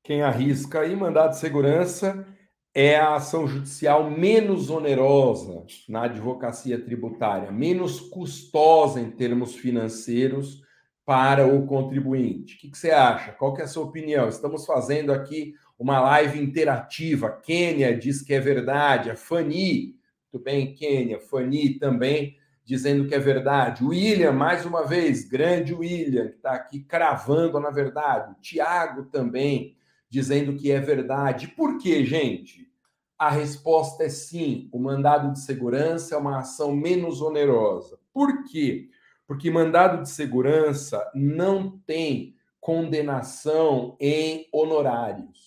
Quem 0.03 0.21
arrisca 0.21 0.81
aí, 0.81 0.95
mandado 0.95 1.31
de 1.31 1.39
segurança 1.39 2.25
é 2.74 2.95
a 2.95 3.15
ação 3.15 3.47
judicial 3.47 4.09
menos 4.12 4.69
onerosa 4.69 5.65
na 5.89 6.03
advocacia 6.03 6.79
tributária, 6.79 7.51
menos 7.51 8.00
custosa 8.00 9.01
em 9.01 9.09
termos 9.09 9.55
financeiros 9.55 10.62
para 11.03 11.47
o 11.47 11.65
contribuinte. 11.65 12.55
O 12.55 12.59
que, 12.59 12.77
você 12.77 12.91
acha? 12.91 13.31
Qual 13.31 13.53
que 13.53 13.62
é 13.62 13.63
a 13.65 13.67
sua 13.67 13.86
opinião? 13.86 14.27
Estamos 14.27 14.65
fazendo 14.65 15.12
aqui 15.12 15.55
uma 15.79 16.00
live 16.01 16.39
interativa. 16.39 17.31
Kênia 17.31 17.97
diz 17.97 18.21
que 18.21 18.33
é 18.33 18.39
verdade. 18.39 19.09
A 19.09 19.15
Fanny 19.15 19.95
muito 20.38 20.39
bem, 20.39 20.74
Kênia, 20.74 21.20
Fanny 21.20 21.79
também 21.79 22.38
dizendo 22.63 23.08
que 23.08 23.15
é 23.15 23.20
verdade. 23.20 23.84
William, 23.84 24.34
mais 24.34 24.65
uma 24.65 24.86
vez, 24.86 25.27
grande 25.27 25.74
William, 25.74 26.27
que 26.27 26.36
está 26.36 26.51
aqui 26.51 26.82
cravando 26.82 27.60
na 27.60 27.72
verdade. 27.72 28.36
Tiago 28.41 29.06
também 29.06 29.75
dizendo 30.10 30.56
que 30.56 30.72
é 30.72 30.79
verdade. 30.79 31.48
Por 31.48 31.77
quê, 31.77 32.06
gente? 32.06 32.70
A 33.17 33.29
resposta 33.29 34.03
é 34.03 34.10
sim. 34.10 34.70
O 34.72 34.79
mandado 34.79 35.32
de 35.32 35.39
segurança 35.39 36.15
é 36.15 36.17
uma 36.17 36.39
ação 36.39 36.75
menos 36.75 37.22
onerosa. 37.22 37.98
Por 38.13 38.44
quê? 38.44 38.89
Porque 39.25 39.50
mandado 39.50 40.03
de 40.03 40.10
segurança 40.10 41.10
não 41.15 41.79
tem 41.86 42.36
condenação 42.60 43.96
em 44.00 44.48
honorários 44.51 45.47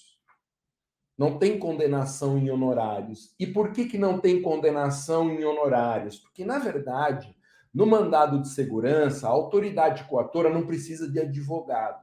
não 1.21 1.39
tem 1.39 1.59
condenação 1.59 2.39
em 2.39 2.49
honorários. 2.49 3.35
E 3.39 3.47
por 3.47 3.73
que, 3.73 3.85
que 3.85 3.99
não 3.99 4.19
tem 4.19 4.41
condenação 4.41 5.31
em 5.31 5.45
honorários? 5.45 6.17
Porque, 6.17 6.47
na 6.47 6.59
verdade, 6.59 7.37
no 7.75 7.85
mandado 7.85 8.41
de 8.41 8.49
segurança, 8.49 9.27
a 9.27 9.31
autoridade 9.31 10.05
coatora 10.05 10.49
não 10.49 10.67
precisa 10.67 11.07
de 11.07 11.21
advogado. 11.21 12.03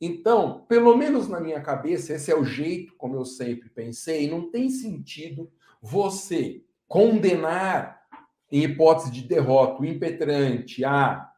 Então, 0.00 0.64
pelo 0.68 0.96
menos 0.96 1.28
na 1.28 1.40
minha 1.40 1.60
cabeça, 1.60 2.14
esse 2.14 2.30
é 2.30 2.36
o 2.36 2.44
jeito 2.44 2.94
como 2.96 3.16
eu 3.16 3.24
sempre 3.24 3.68
pensei, 3.70 4.30
não 4.30 4.48
tem 4.48 4.70
sentido 4.70 5.50
você 5.82 6.62
condenar, 6.86 8.04
em 8.52 8.62
hipótese 8.62 9.10
de 9.10 9.22
derrota, 9.22 9.82
o 9.82 9.84
impetrante 9.84 10.84
a 10.84 11.28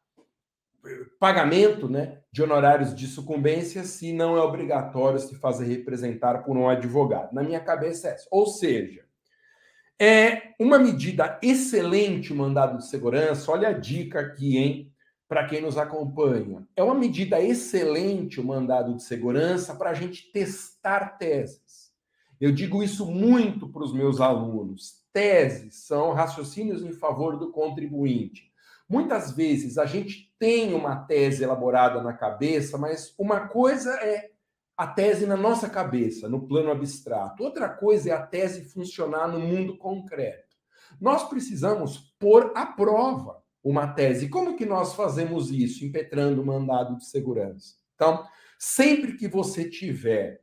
pagamento 1.18 1.88
né, 1.88 2.20
de 2.36 2.42
honorários 2.42 2.94
de 2.94 3.06
sucumbência 3.06 3.82
se 3.82 4.12
não 4.12 4.36
é 4.36 4.42
obrigatório 4.42 5.18
se 5.18 5.34
fazer 5.36 5.64
representar 5.64 6.44
por 6.44 6.54
um 6.54 6.68
advogado. 6.68 7.32
Na 7.32 7.42
minha 7.42 7.60
cabeça 7.60 8.08
é 8.08 8.10
essa. 8.10 8.28
Ou 8.30 8.46
seja, 8.46 9.06
é 9.98 10.52
uma 10.60 10.78
medida 10.78 11.38
excelente 11.42 12.34
o 12.34 12.36
mandado 12.36 12.76
de 12.76 12.86
segurança. 12.86 13.50
Olha 13.50 13.68
a 13.68 13.72
dica 13.72 14.20
aqui, 14.20 14.58
hein? 14.58 14.92
Para 15.26 15.46
quem 15.46 15.62
nos 15.62 15.78
acompanha. 15.78 16.68
É 16.76 16.82
uma 16.82 16.94
medida 16.94 17.40
excelente 17.40 18.38
o 18.38 18.44
mandado 18.44 18.94
de 18.94 19.02
segurança 19.02 19.74
para 19.74 19.88
a 19.88 19.94
gente 19.94 20.30
testar 20.30 21.16
teses. 21.16 21.90
Eu 22.38 22.52
digo 22.52 22.82
isso 22.82 23.06
muito 23.06 23.66
para 23.66 23.82
os 23.82 23.94
meus 23.94 24.20
alunos. 24.20 25.02
Teses 25.10 25.86
são 25.86 26.12
raciocínios 26.12 26.84
em 26.84 26.92
favor 26.92 27.38
do 27.38 27.50
contribuinte. 27.50 28.52
Muitas 28.86 29.32
vezes 29.32 29.78
a 29.78 29.86
gente 29.86 30.25
tem 30.38 30.74
uma 30.74 30.96
tese 30.96 31.44
elaborada 31.44 32.02
na 32.02 32.12
cabeça, 32.12 32.76
mas 32.76 33.14
uma 33.18 33.48
coisa 33.48 33.92
é 33.94 34.30
a 34.76 34.86
tese 34.86 35.26
na 35.26 35.36
nossa 35.36 35.70
cabeça, 35.70 36.28
no 36.28 36.46
plano 36.46 36.70
abstrato. 36.70 37.42
Outra 37.42 37.68
coisa 37.68 38.10
é 38.10 38.12
a 38.12 38.26
tese 38.26 38.68
funcionar 38.68 39.26
no 39.26 39.40
mundo 39.40 39.78
concreto. 39.78 40.54
Nós 41.00 41.28
precisamos 41.28 42.14
pôr 42.18 42.52
à 42.54 42.66
prova 42.66 43.42
uma 43.64 43.88
tese. 43.88 44.28
Como 44.28 44.56
que 44.56 44.66
nós 44.66 44.94
fazemos 44.94 45.50
isso? 45.50 45.84
Impetrando 45.84 46.42
o 46.42 46.46
mandado 46.46 46.96
de 46.96 47.06
segurança. 47.06 47.74
Então, 47.94 48.24
sempre 48.58 49.16
que 49.16 49.26
você 49.26 49.68
tiver 49.68 50.42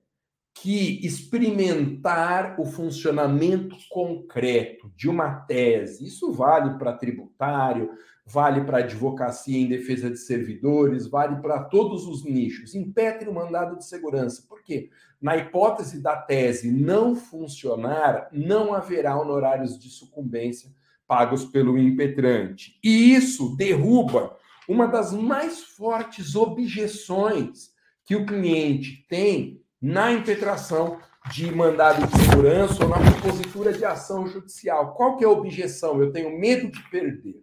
que 0.55 1.05
experimentar 1.05 2.59
o 2.59 2.65
funcionamento 2.65 3.75
concreto 3.89 4.91
de 4.95 5.09
uma 5.09 5.41
tese, 5.41 6.05
isso 6.05 6.31
vale 6.31 6.77
para 6.77 6.93
tributário, 6.93 7.91
vale 8.25 8.61
para 8.61 8.79
advocacia 8.79 9.57
em 9.57 9.67
defesa 9.67 10.09
de 10.09 10.17
servidores, 10.17 11.07
vale 11.07 11.41
para 11.41 11.63
todos 11.63 12.05
os 12.05 12.23
nichos. 12.23 12.73
Impetre 12.73 13.29
o 13.29 13.33
mandado 13.33 13.77
de 13.77 13.85
segurança. 13.85 14.45
Por 14.47 14.63
quê? 14.63 14.89
Na 15.21 15.37
hipótese 15.37 16.01
da 16.01 16.15
tese 16.15 16.71
não 16.71 17.15
funcionar, 17.15 18.29
não 18.31 18.73
haverá 18.73 19.19
honorários 19.19 19.79
de 19.79 19.89
sucumbência 19.89 20.71
pagos 21.07 21.45
pelo 21.45 21.77
impetrante. 21.77 22.79
E 22.83 23.13
isso 23.13 23.55
derruba 23.55 24.35
uma 24.67 24.87
das 24.87 25.11
mais 25.11 25.61
fortes 25.61 26.35
objeções 26.35 27.71
que 28.05 28.15
o 28.15 28.25
cliente 28.25 29.05
tem 29.09 29.61
na 29.81 30.11
impetração 30.11 30.99
de 31.29 31.53
mandado 31.53 32.07
de 32.07 32.23
segurança 32.23 32.83
ou 32.83 32.89
na 32.89 32.97
propositura 32.99 33.73
de 33.73 33.85
ação 33.85 34.27
judicial. 34.27 34.93
Qual 34.93 35.17
que 35.17 35.23
é 35.23 35.27
a 35.27 35.31
objeção? 35.31 36.01
Eu 36.01 36.11
tenho 36.11 36.37
medo 36.37 36.71
de 36.71 36.81
perder. 36.89 37.42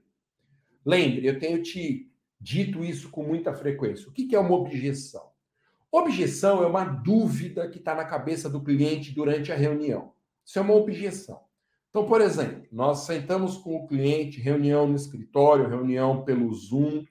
Lembre, 0.85 1.27
eu 1.27 1.39
tenho 1.39 1.63
te 1.63 2.11
dito 2.41 2.85
isso 2.85 3.11
com 3.11 3.23
muita 3.23 3.53
frequência. 3.53 4.09
O 4.09 4.13
que 4.13 4.35
é 4.35 4.39
uma 4.39 4.55
objeção? 4.55 5.31
Objeção 5.93 6.63
é 6.63 6.67
uma 6.67 6.85
dúvida 6.85 7.69
que 7.69 7.79
está 7.79 7.95
na 7.95 8.05
cabeça 8.05 8.49
do 8.49 8.63
cliente 8.63 9.13
durante 9.13 9.51
a 9.51 9.57
reunião. 9.57 10.13
Isso 10.45 10.59
é 10.59 10.63
uma 10.63 10.75
objeção. 10.75 11.41
Então, 11.91 12.07
por 12.07 12.21
exemplo, 12.21 12.69
nós 12.71 13.01
sentamos 13.01 13.57
com 13.57 13.77
o 13.77 13.87
cliente, 13.87 14.41
reunião 14.41 14.87
no 14.87 14.95
escritório, 14.95 15.69
reunião 15.69 16.25
pelo 16.25 16.53
Zoom, 16.55 17.05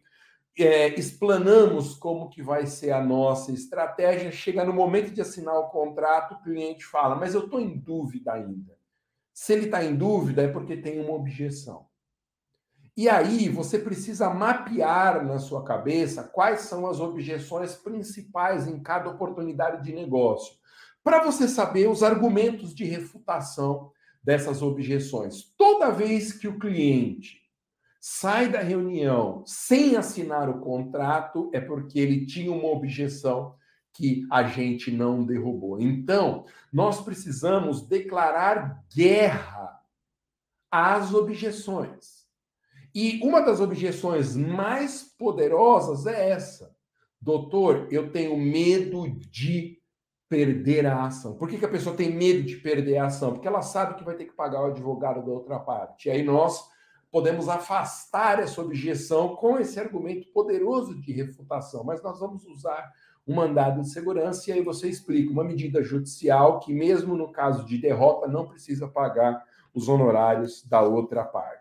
é, 0.58 0.88
explanamos 0.98 1.96
como 1.96 2.30
que 2.30 2.42
vai 2.42 2.66
ser 2.66 2.92
a 2.92 3.04
nossa 3.04 3.52
estratégia. 3.52 4.32
Chega 4.32 4.64
no 4.64 4.74
momento 4.74 5.12
de 5.12 5.22
assinar 5.22 5.56
o 5.56 5.70
contrato, 5.70 6.36
o 6.36 6.42
cliente 6.42 6.86
fala, 6.86 7.16
mas 7.16 7.34
eu 7.34 7.46
estou 7.46 7.60
em 7.60 7.78
dúvida 7.78 8.34
ainda. 8.34 8.78
Se 9.34 9.54
ele 9.54 9.66
está 9.66 9.84
em 9.84 9.96
dúvida, 9.96 10.44
é 10.44 10.48
porque 10.48 10.78
tem 10.78 11.00
uma 11.00 11.14
objeção. 11.14 11.89
E 13.00 13.08
aí 13.08 13.48
você 13.48 13.80
precisa 13.80 14.30
mapear 14.30 15.26
na 15.26 15.40
sua 15.40 15.64
cabeça 15.64 16.22
quais 16.22 16.64
são 16.64 16.86
as 16.86 17.00
objeções 17.00 17.74
principais 17.74 18.68
em 18.68 18.78
cada 18.84 19.10
oportunidade 19.10 19.86
de 19.86 19.94
negócio, 19.94 20.54
para 21.02 21.24
você 21.24 21.48
saber 21.48 21.88
os 21.88 22.04
argumentos 22.04 22.76
de 22.76 22.84
refutação 22.84 23.90
dessas 24.22 24.62
objeções. 24.62 25.46
Toda 25.58 25.92
vez 25.92 26.34
que 26.34 26.46
o 26.46 26.60
cliente 26.60 27.38
sai 28.02 28.50
da 28.50 28.60
reunião 28.60 29.46
sem 29.46 29.96
assinar 29.96 30.50
o 30.50 30.60
contrato, 30.60 31.50
é 31.54 31.62
porque 31.62 32.02
ele 32.02 32.26
tinha 32.26 32.52
uma 32.52 32.68
objeção 32.68 33.56
que 33.94 34.28
a 34.30 34.44
gente 34.44 34.92
não 34.92 35.24
derrubou. 35.24 35.80
Então, 35.80 36.44
nós 36.70 37.00
precisamos 37.00 37.82
declarar 37.82 38.84
guerra 38.94 39.82
às 40.70 41.14
objeções. 41.14 42.19
E 42.94 43.20
uma 43.24 43.42
das 43.42 43.60
objeções 43.60 44.36
mais 44.36 45.04
poderosas 45.04 46.06
é 46.06 46.30
essa. 46.30 46.76
Doutor, 47.22 47.88
eu 47.92 48.12
tenho 48.12 48.38
medo 48.38 49.08
de 49.10 49.78
perder 50.30 50.86
a 50.86 51.06
ação. 51.06 51.36
Por 51.36 51.50
que, 51.50 51.58
que 51.58 51.66
a 51.66 51.70
pessoa 51.70 51.96
tem 51.96 52.14
medo 52.14 52.44
de 52.44 52.56
perder 52.58 52.98
a 52.98 53.08
ação? 53.08 53.34
Porque 53.34 53.48
ela 53.48 53.62
sabe 53.62 53.96
que 53.96 54.04
vai 54.04 54.16
ter 54.16 54.26
que 54.26 54.36
pagar 54.36 54.62
o 54.62 54.68
advogado 54.68 55.26
da 55.26 55.32
outra 55.32 55.60
parte. 55.60 56.08
E 56.08 56.12
aí 56.12 56.24
nós 56.24 56.70
podemos 57.12 57.50
afastar 57.50 58.40
essa 58.40 58.62
objeção 58.62 59.36
com 59.36 59.58
esse 59.58 59.80
argumento 59.80 60.32
poderoso 60.32 61.00
de 61.02 61.12
refutação, 61.12 61.84
mas 61.84 62.02
nós 62.04 62.20
vamos 62.20 62.46
usar 62.46 62.92
um 63.28 63.36
mandado 63.36 63.82
de 63.82 63.90
segurança 63.90 64.50
e 64.50 64.54
aí 64.54 64.62
você 64.62 64.88
explica 64.88 65.32
uma 65.32 65.44
medida 65.44 65.84
judicial 65.84 66.60
que, 66.60 66.74
mesmo 66.74 67.16
no 67.16 67.32
caso 67.32 67.66
de 67.66 67.78
derrota, 67.78 68.28
não 68.28 68.48
precisa 68.48 68.88
pagar 68.88 69.44
os 69.74 69.88
honorários 69.88 70.66
da 70.66 70.82
outra 70.82 71.24
parte. 71.24 71.59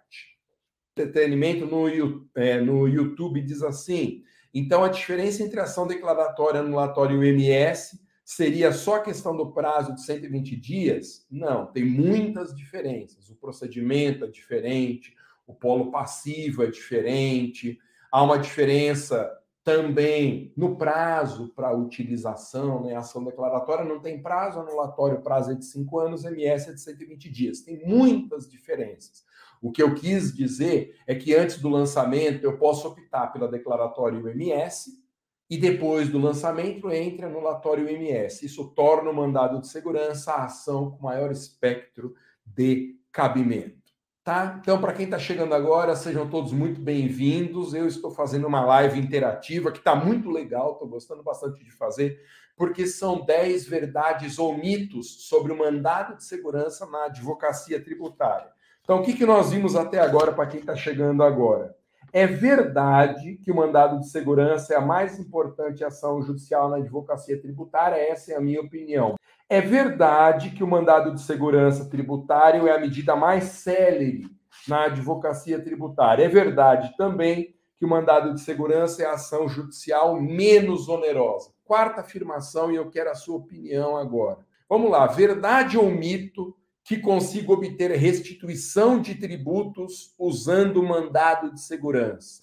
Entretenimento 1.03 1.67
no, 1.67 1.89
é, 2.35 2.61
no 2.61 2.89
YouTube 2.89 3.43
diz 3.43 3.63
assim: 3.63 4.23
então 4.53 4.83
a 4.83 4.89
diferença 4.89 5.43
entre 5.43 5.61
ação 5.61 5.87
declaratória, 5.87 6.61
anulatória 6.61 7.15
e 7.15 7.19
o 7.19 7.25
MS 7.25 8.01
seria 8.25 8.73
só 8.73 8.97
a 8.97 9.03
questão 9.03 9.37
do 9.37 9.53
prazo 9.53 9.95
de 9.95 10.03
120 10.03 10.57
dias? 10.57 11.27
Não, 11.31 11.67
tem 11.67 11.85
muitas 11.85 12.55
diferenças. 12.55 13.31
O 13.31 13.37
procedimento 13.37 14.25
é 14.25 14.29
diferente, 14.29 15.15
o 15.47 15.55
polo 15.55 15.91
passivo 15.91 16.63
é 16.63 16.67
diferente, 16.71 17.79
há 18.11 18.23
uma 18.23 18.39
diferença 18.39 19.31
também 19.65 20.53
no 20.57 20.77
prazo 20.77 21.53
para 21.55 21.77
utilização, 21.77 22.83
né? 22.83 22.97
A 22.97 23.01
ação 23.01 23.23
declaratória 23.23 23.85
não 23.85 24.01
tem 24.01 24.23
prazo, 24.23 24.61
anulatório, 24.61 25.21
prazo 25.21 25.53
é 25.53 25.55
de 25.55 25.65
5 25.67 25.99
anos, 25.99 26.25
MS 26.25 26.71
é 26.71 26.73
de 26.73 26.81
120 26.81 27.31
dias. 27.31 27.61
Tem 27.61 27.87
muitas 27.87 28.51
diferenças. 28.51 29.28
O 29.61 29.73
que 29.73 29.83
eu 29.83 29.95
quis 29.95 30.35
dizer 30.35 30.97
é 31.07 31.15
que 31.15 31.35
antes 31.35 31.61
do 31.61 31.69
lançamento 31.69 32.45
eu 32.45 32.57
posso 32.57 32.89
optar 32.89 33.29
pela 33.29 33.49
declaratória 33.49 34.19
MS 34.19 35.03
e 35.51 35.57
depois 35.57 36.09
do 36.09 36.19
lançamento 36.19 36.91
entre 36.91 37.25
anulatório 37.25 37.89
MS. 37.89 38.45
Isso 38.45 38.69
torna 38.69 39.11
o 39.11 39.15
mandado 39.15 39.61
de 39.61 39.69
segurança 39.69 40.33
a 40.33 40.45
ação 40.45 40.91
com 40.91 41.03
maior 41.03 41.33
espectro 41.33 42.15
de 42.45 42.97
cabimento. 43.11 43.79
Tá? 44.23 44.59
Então, 44.61 44.79
para 44.79 44.93
quem 44.93 45.07
está 45.07 45.19
chegando 45.19 45.55
agora, 45.55 45.97
sejam 45.97 46.29
todos 46.29 46.53
muito 46.53 46.83
bem-vindos. 46.83 47.73
Eu 47.73 47.87
estou 47.87 48.11
fazendo 48.11 48.47
uma 48.47 48.61
live 48.61 49.01
interativa 49.01 49.73
que 49.73 49.79
está 49.79 49.95
muito 49.95 50.29
legal, 50.29 50.73
estou 50.73 50.87
gostando 50.87 51.23
bastante 51.23 51.65
de 51.65 51.71
fazer, 51.71 52.21
porque 52.55 52.87
são 52.87 53.25
10 53.25 53.67
verdades 53.67 54.39
ou 54.39 54.55
mitos 54.55 55.27
sobre 55.27 55.51
o 55.51 55.57
mandado 55.57 56.15
de 56.15 56.25
segurança 56.25 56.85
na 56.85 57.07
advocacia 57.07 57.83
tributária. 57.83 58.53
Então, 58.89 59.01
o 59.01 59.03
que, 59.03 59.13
que 59.13 59.27
nós 59.27 59.51
vimos 59.51 59.77
até 59.77 60.01
agora 60.01 60.33
para 60.33 60.47
quem 60.47 60.61
está 60.61 60.75
chegando 60.75 61.23
agora? 61.23 61.77
É 62.11 62.27
verdade 62.27 63.37
que 63.37 63.53
o 63.53 63.55
mandado 63.55 64.01
de 64.01 64.09
segurança 64.09 64.73
é 64.73 64.79
a 64.79 64.81
mais 64.81 65.19
importante 65.19 65.85
ação 65.85 66.23
judicial 66.23 66.71
na 66.71 66.79
advocacia 66.79 67.39
tributária, 67.39 67.97
essa 67.97 68.33
é 68.33 68.37
a 68.37 68.41
minha 68.41 68.63
opinião. 68.63 69.17
É 69.47 69.61
verdade 69.61 70.53
que 70.53 70.65
o 70.65 70.67
mandado 70.67 71.13
de 71.13 71.21
segurança 71.21 71.85
tributário 71.91 72.67
é 72.67 72.75
a 72.75 72.81
medida 72.81 73.15
mais 73.15 73.45
célere 73.45 74.27
na 74.67 74.87
advocacia 74.87 75.63
tributária. 75.63 76.25
É 76.25 76.29
verdade 76.29 76.97
também 76.97 77.55
que 77.77 77.85
o 77.85 77.89
mandado 77.91 78.33
de 78.33 78.41
segurança 78.41 79.03
é 79.03 79.05
a 79.05 79.13
ação 79.13 79.51
judicial 79.51 80.19
menos 80.19 80.89
onerosa. 80.89 81.51
Quarta 81.63 82.01
afirmação, 82.01 82.73
e 82.73 82.77
eu 82.77 82.89
quero 82.89 83.11
a 83.11 83.15
sua 83.15 83.37
opinião 83.37 83.99
agora. 83.99 84.39
Vamos 84.67 84.91
lá, 84.91 85.07
verdade 85.07 85.77
ou 85.77 85.91
mito 85.91 86.57
que 86.89 86.99
consigo 86.99 87.53
obter 87.53 87.91
restituição 87.93 89.01
de 89.01 89.15
tributos 89.15 90.15
usando 90.19 90.79
o 90.79 90.89
mandado 90.89 91.53
de 91.53 91.61
segurança? 91.61 92.41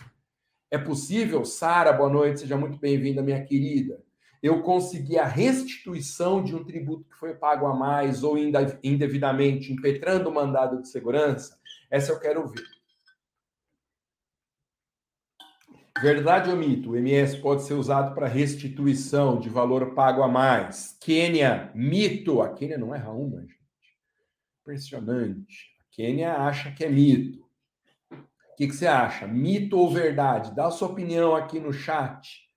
É 0.70 0.78
possível? 0.78 1.44
Sara, 1.44 1.92
boa 1.92 2.10
noite, 2.10 2.42
seja 2.42 2.56
muito 2.56 2.78
bem-vinda, 2.78 3.24
minha 3.24 3.44
querida 3.44 4.06
eu 4.46 4.62
conseguir 4.62 5.18
a 5.18 5.26
restituição 5.26 6.44
de 6.44 6.56
um 6.56 6.64
tributo 6.64 7.10
que 7.10 7.16
foi 7.16 7.34
pago 7.34 7.66
a 7.66 7.74
mais 7.74 8.24
ou 8.24 8.38
indevidamente, 8.38 9.74
impetrando 9.74 10.30
o 10.30 10.34
mandado 10.34 10.80
de 10.80 10.88
segurança, 10.88 11.60
essa 11.90 12.12
eu 12.12 12.20
quero 12.20 12.48
ver. 12.48 12.64
Verdade 16.00 16.52
ou 16.52 16.56
mito? 16.56 16.92
O 16.92 16.96
MS 16.96 17.38
pode 17.38 17.64
ser 17.64 17.74
usado 17.74 18.14
para 18.14 18.28
restituição 18.28 19.40
de 19.40 19.50
valor 19.50 19.96
pago 19.96 20.22
a 20.22 20.28
mais. 20.28 20.96
Quênia, 21.02 21.72
mito. 21.74 22.40
A 22.40 22.54
Quênia 22.54 22.78
não 22.78 22.94
erra 22.94 23.12
uma, 23.12 23.42
gente. 23.42 23.55
Impressionante. 24.66 25.76
A 25.80 25.96
Quênia 25.96 26.34
acha 26.38 26.72
que 26.72 26.84
é 26.84 26.90
mito. 26.90 27.46
O 28.12 28.56
que, 28.58 28.68
que 28.68 28.76
você 28.76 28.88
acha? 28.88 29.28
Mito 29.28 29.78
ou 29.78 29.94
verdade? 29.94 30.56
Dá 30.56 30.66
a 30.66 30.72
sua 30.72 30.88
opinião 30.88 31.36
aqui 31.36 31.60
no 31.60 31.72
chat. 31.72 32.50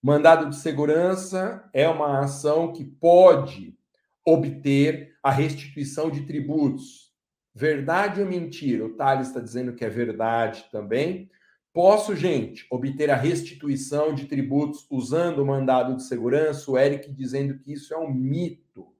Mandado 0.00 0.48
de 0.48 0.54
segurança 0.54 1.68
é 1.72 1.88
uma 1.88 2.20
ação 2.20 2.72
que 2.72 2.84
pode 2.84 3.76
obter 4.24 5.16
a 5.20 5.32
restituição 5.32 6.08
de 6.08 6.26
tributos. 6.26 7.12
Verdade 7.52 8.20
ou 8.20 8.28
mentira? 8.28 8.86
O 8.86 8.94
Thales 8.94 9.26
está 9.26 9.40
dizendo 9.40 9.74
que 9.74 9.84
é 9.84 9.90
verdade 9.90 10.64
também. 10.70 11.28
Posso, 11.72 12.14
gente, 12.14 12.64
obter 12.70 13.10
a 13.10 13.16
restituição 13.16 14.14
de 14.14 14.26
tributos 14.26 14.86
usando 14.88 15.40
o 15.40 15.46
mandado 15.46 15.96
de 15.96 16.04
segurança? 16.04 16.70
O 16.70 16.78
Eric 16.78 17.12
dizendo 17.12 17.58
que 17.58 17.72
isso 17.72 17.92
é 17.92 17.98
um 17.98 18.14
mito. 18.14 18.94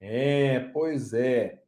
É, 0.00 0.60
pois 0.72 1.12
é. 1.12 1.63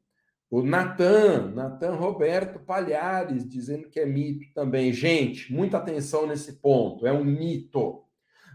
O 0.49 0.63
Natan, 0.63 1.53
Natan 1.55 1.97
Roberto 1.97 2.61
Palhares, 2.61 3.49
dizendo 3.49 3.89
que 3.89 3.99
é 3.99 4.07
mito 4.07 4.47
também. 4.55 4.93
Gente, 4.93 5.53
muita 5.53 5.79
atenção 5.79 6.27
nesse 6.27 6.61
ponto. 6.61 7.07
É 7.07 7.13
um 7.13 7.25
mito. 7.25 8.05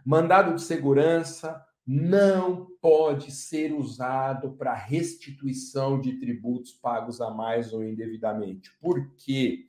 Mandado 0.05 0.55
de 0.55 0.61
segurança 0.61 1.61
não 1.85 2.67
pode 2.81 3.31
ser 3.31 3.73
usado 3.73 4.51
para 4.53 4.73
restituição 4.73 5.99
de 5.99 6.13
tributos 6.13 6.71
pagos 6.71 7.19
a 7.19 7.29
mais 7.29 7.73
ou 7.73 7.83
indevidamente. 7.83 8.71
Por 8.79 9.13
quê? 9.17 9.65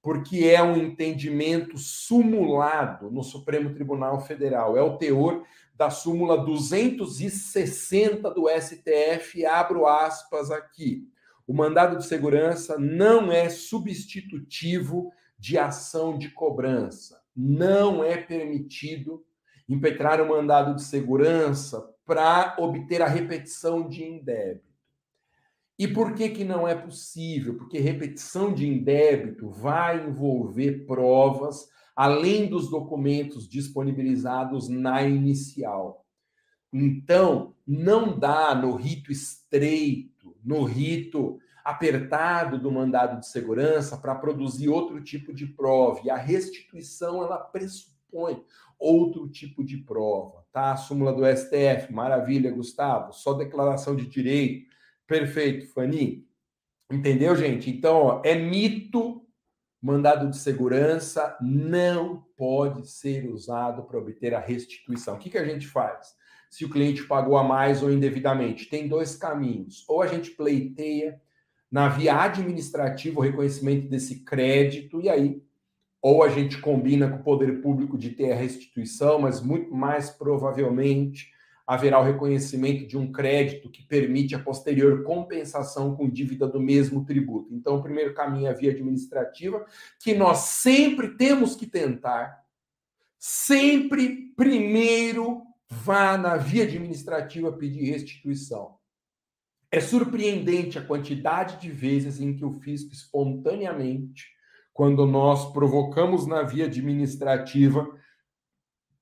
Porque 0.00 0.46
é 0.46 0.62
um 0.62 0.76
entendimento 0.76 1.76
sumulado 1.76 3.10
no 3.10 3.22
Supremo 3.22 3.74
Tribunal 3.74 4.20
Federal. 4.20 4.76
É 4.78 4.82
o 4.82 4.96
teor 4.96 5.44
da 5.74 5.90
súmula 5.90 6.42
260 6.42 8.30
do 8.30 8.48
STF, 8.48 9.44
abro 9.44 9.86
aspas 9.86 10.50
aqui. 10.50 11.06
O 11.46 11.54
mandado 11.54 11.96
de 11.96 12.06
segurança 12.06 12.78
não 12.78 13.30
é 13.30 13.48
substitutivo 13.48 15.12
de 15.38 15.56
ação 15.58 16.18
de 16.18 16.30
cobrança. 16.30 17.20
Não 17.34 18.02
é 18.02 18.16
permitido 18.16 19.24
impetrar 19.68 20.20
o 20.20 20.28
mandado 20.28 20.74
de 20.74 20.82
segurança 20.82 21.88
para 22.04 22.56
obter 22.58 23.02
a 23.02 23.08
repetição 23.08 23.88
de 23.88 24.04
indébito. 24.04 24.66
E 25.78 25.86
por 25.86 26.14
que, 26.14 26.30
que 26.30 26.44
não 26.44 26.66
é 26.66 26.74
possível? 26.74 27.54
Porque 27.56 27.78
repetição 27.78 28.52
de 28.52 28.66
indébito 28.66 29.50
vai 29.50 30.06
envolver 30.06 30.86
provas 30.86 31.68
além 31.94 32.48
dos 32.48 32.70
documentos 32.70 33.48
disponibilizados 33.48 34.68
na 34.68 35.02
inicial. 35.02 36.06
Então, 36.72 37.54
não 37.66 38.18
dá 38.18 38.54
no 38.54 38.74
rito 38.76 39.10
estreito, 39.10 40.15
no 40.46 40.62
rito 40.62 41.40
apertado 41.64 42.60
do 42.60 42.70
mandado 42.70 43.18
de 43.18 43.26
segurança 43.26 43.96
para 43.96 44.14
produzir 44.14 44.68
outro 44.68 45.02
tipo 45.02 45.34
de 45.34 45.46
prova. 45.46 46.00
E 46.04 46.10
a 46.10 46.16
restituição 46.16 47.24
ela 47.24 47.38
pressupõe 47.38 48.44
outro 48.78 49.28
tipo 49.28 49.64
de 49.64 49.78
prova, 49.78 50.46
tá? 50.52 50.72
A 50.72 50.76
súmula 50.76 51.12
do 51.12 51.26
STF, 51.26 51.92
maravilha, 51.92 52.52
Gustavo, 52.52 53.12
só 53.12 53.32
declaração 53.32 53.96
de 53.96 54.06
direito, 54.06 54.70
perfeito, 55.08 55.66
Fani. 55.72 56.24
Entendeu, 56.92 57.34
gente? 57.34 57.68
Então, 57.68 57.96
ó, 57.96 58.22
é 58.24 58.36
mito, 58.36 59.26
mandado 59.82 60.30
de 60.30 60.36
segurança 60.36 61.36
não 61.40 62.24
pode 62.36 62.88
ser 62.88 63.28
usado 63.28 63.82
para 63.82 63.98
obter 63.98 64.34
a 64.34 64.40
restituição. 64.40 65.16
O 65.16 65.18
que, 65.18 65.30
que 65.30 65.38
a 65.38 65.44
gente 65.44 65.66
faz? 65.66 66.14
Se 66.50 66.64
o 66.64 66.70
cliente 66.70 67.04
pagou 67.04 67.36
a 67.36 67.44
mais 67.44 67.82
ou 67.82 67.90
indevidamente, 67.90 68.66
tem 68.66 68.88
dois 68.88 69.16
caminhos. 69.16 69.84
Ou 69.88 70.02
a 70.02 70.06
gente 70.06 70.30
pleiteia 70.30 71.20
na 71.70 71.88
via 71.88 72.22
administrativa 72.22 73.18
o 73.18 73.22
reconhecimento 73.22 73.88
desse 73.88 74.24
crédito, 74.24 75.00
e 75.00 75.08
aí 75.08 75.42
ou 76.00 76.22
a 76.22 76.28
gente 76.28 76.58
combina 76.58 77.08
com 77.10 77.16
o 77.16 77.22
poder 77.24 77.60
público 77.60 77.98
de 77.98 78.10
ter 78.10 78.30
a 78.30 78.36
restituição, 78.36 79.18
mas 79.18 79.40
muito 79.40 79.74
mais 79.74 80.08
provavelmente 80.08 81.32
haverá 81.66 81.98
o 81.98 82.04
reconhecimento 82.04 82.86
de 82.86 82.96
um 82.96 83.10
crédito 83.10 83.68
que 83.68 83.82
permite 83.82 84.32
a 84.32 84.38
posterior 84.38 85.02
compensação 85.02 85.96
com 85.96 86.08
dívida 86.08 86.46
do 86.46 86.60
mesmo 86.60 87.04
tributo. 87.04 87.52
Então, 87.52 87.76
o 87.76 87.82
primeiro 87.82 88.14
caminho 88.14 88.46
é 88.46 88.50
a 88.50 88.54
via 88.54 88.70
administrativa, 88.70 89.66
que 89.98 90.14
nós 90.14 90.38
sempre 90.38 91.16
temos 91.16 91.56
que 91.56 91.66
tentar, 91.66 92.44
sempre 93.18 94.32
primeiro 94.36 95.42
vá 95.68 96.16
na 96.16 96.36
via 96.36 96.64
administrativa 96.64 97.52
pedir 97.52 97.90
restituição. 97.90 98.76
É 99.70 99.80
surpreendente 99.80 100.78
a 100.78 100.84
quantidade 100.84 101.60
de 101.60 101.70
vezes 101.70 102.20
em 102.20 102.34
que 102.34 102.44
o 102.44 102.52
fisco 102.52 102.92
espontaneamente 102.92 104.36
quando 104.76 105.06
nós 105.06 105.54
provocamos 105.54 106.26
na 106.26 106.42
via 106.42 106.66
administrativa, 106.66 107.88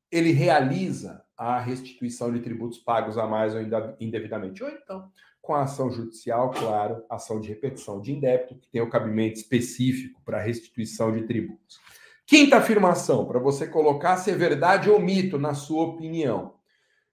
ele 0.09 0.31
realiza 0.31 1.25
a 1.37 1.59
restituição 1.59 2.33
de 2.33 2.39
tributos 2.39 2.79
pagos 2.79 3.19
a 3.19 3.27
mais 3.27 3.57
ou 3.57 3.61
indevidamente. 3.99 4.63
Ou 4.63 4.71
então, 4.71 5.11
com 5.43 5.53
a 5.53 5.65
ação 5.65 5.91
judicial, 5.91 6.53
claro, 6.53 7.05
ação 7.11 7.41
de 7.41 7.49
repetição 7.49 8.01
de 8.01 8.13
indébito, 8.13 8.55
que 8.55 8.69
tem 8.69 8.83
o 8.83 8.89
cabimento 8.89 9.41
específico 9.41 10.23
para 10.25 10.41
restituição 10.41 11.11
de 11.11 11.27
tributos. 11.27 11.81
Quinta 12.25 12.59
afirmação, 12.59 13.27
para 13.27 13.41
você 13.41 13.67
colocar 13.67 14.17
se 14.19 14.31
é 14.31 14.35
verdade 14.37 14.89
ou 14.89 15.01
mito, 15.01 15.39
na 15.39 15.55
sua 15.55 15.87
opinião. 15.87 16.54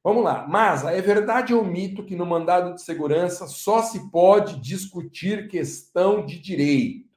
Vamos 0.04 0.24
lá. 0.24 0.48
Mas 0.48 0.84
é 0.84 1.00
verdade 1.02 1.54
ou 1.54 1.64
mito 1.64 2.04
que 2.04 2.16
no 2.16 2.26
mandado 2.26 2.74
de 2.74 2.82
segurança 2.82 3.46
só 3.48 3.84
se 3.84 4.10
pode 4.10 4.60
discutir 4.60 5.48
questão 5.48 6.26
de 6.26 6.40
direito? 6.40 7.10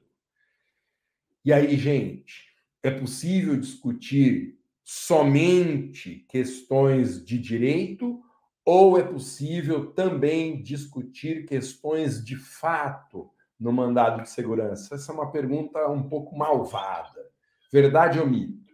E 1.43 1.51
aí, 1.51 1.75
gente, 1.77 2.45
é 2.83 2.91
possível 2.91 3.55
discutir 3.55 4.59
somente 4.83 6.25
questões 6.29 7.23
de 7.23 7.39
direito 7.39 8.21
ou 8.63 8.97
é 8.97 9.03
possível 9.03 9.91
também 9.91 10.61
discutir 10.61 11.45
questões 11.45 12.23
de 12.23 12.35
fato 12.35 13.31
no 13.59 13.71
mandado 13.71 14.21
de 14.21 14.29
segurança? 14.29 14.95
Essa 14.95 15.11
é 15.11 15.15
uma 15.15 15.31
pergunta 15.31 15.87
um 15.89 16.07
pouco 16.07 16.37
malvada. 16.37 17.25
Verdade 17.71 18.19
ou 18.19 18.27
mito? 18.27 18.64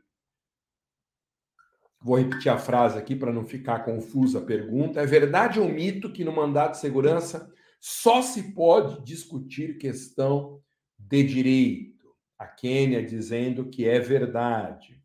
Vou 2.01 2.17
repetir 2.17 2.51
a 2.51 2.57
frase 2.57 2.97
aqui 2.97 3.15
para 3.15 3.31
não 3.31 3.45
ficar 3.45 3.85
confusa 3.85 4.39
a 4.39 4.45
pergunta. 4.45 4.99
É 4.99 5.05
verdade 5.05 5.59
ou 5.59 5.69
mito 5.69 6.11
que 6.11 6.23
no 6.23 6.31
mandato 6.31 6.71
de 6.71 6.79
segurança 6.79 7.51
só 7.79 8.21
se 8.21 8.53
pode 8.53 9.03
discutir 9.03 9.77
questão 9.77 10.61
de 10.97 11.23
direito? 11.23 11.91
A 12.39 12.47
Quênia 12.47 13.05
dizendo 13.05 13.69
que 13.69 13.87
é 13.87 13.99
verdade. 13.99 14.99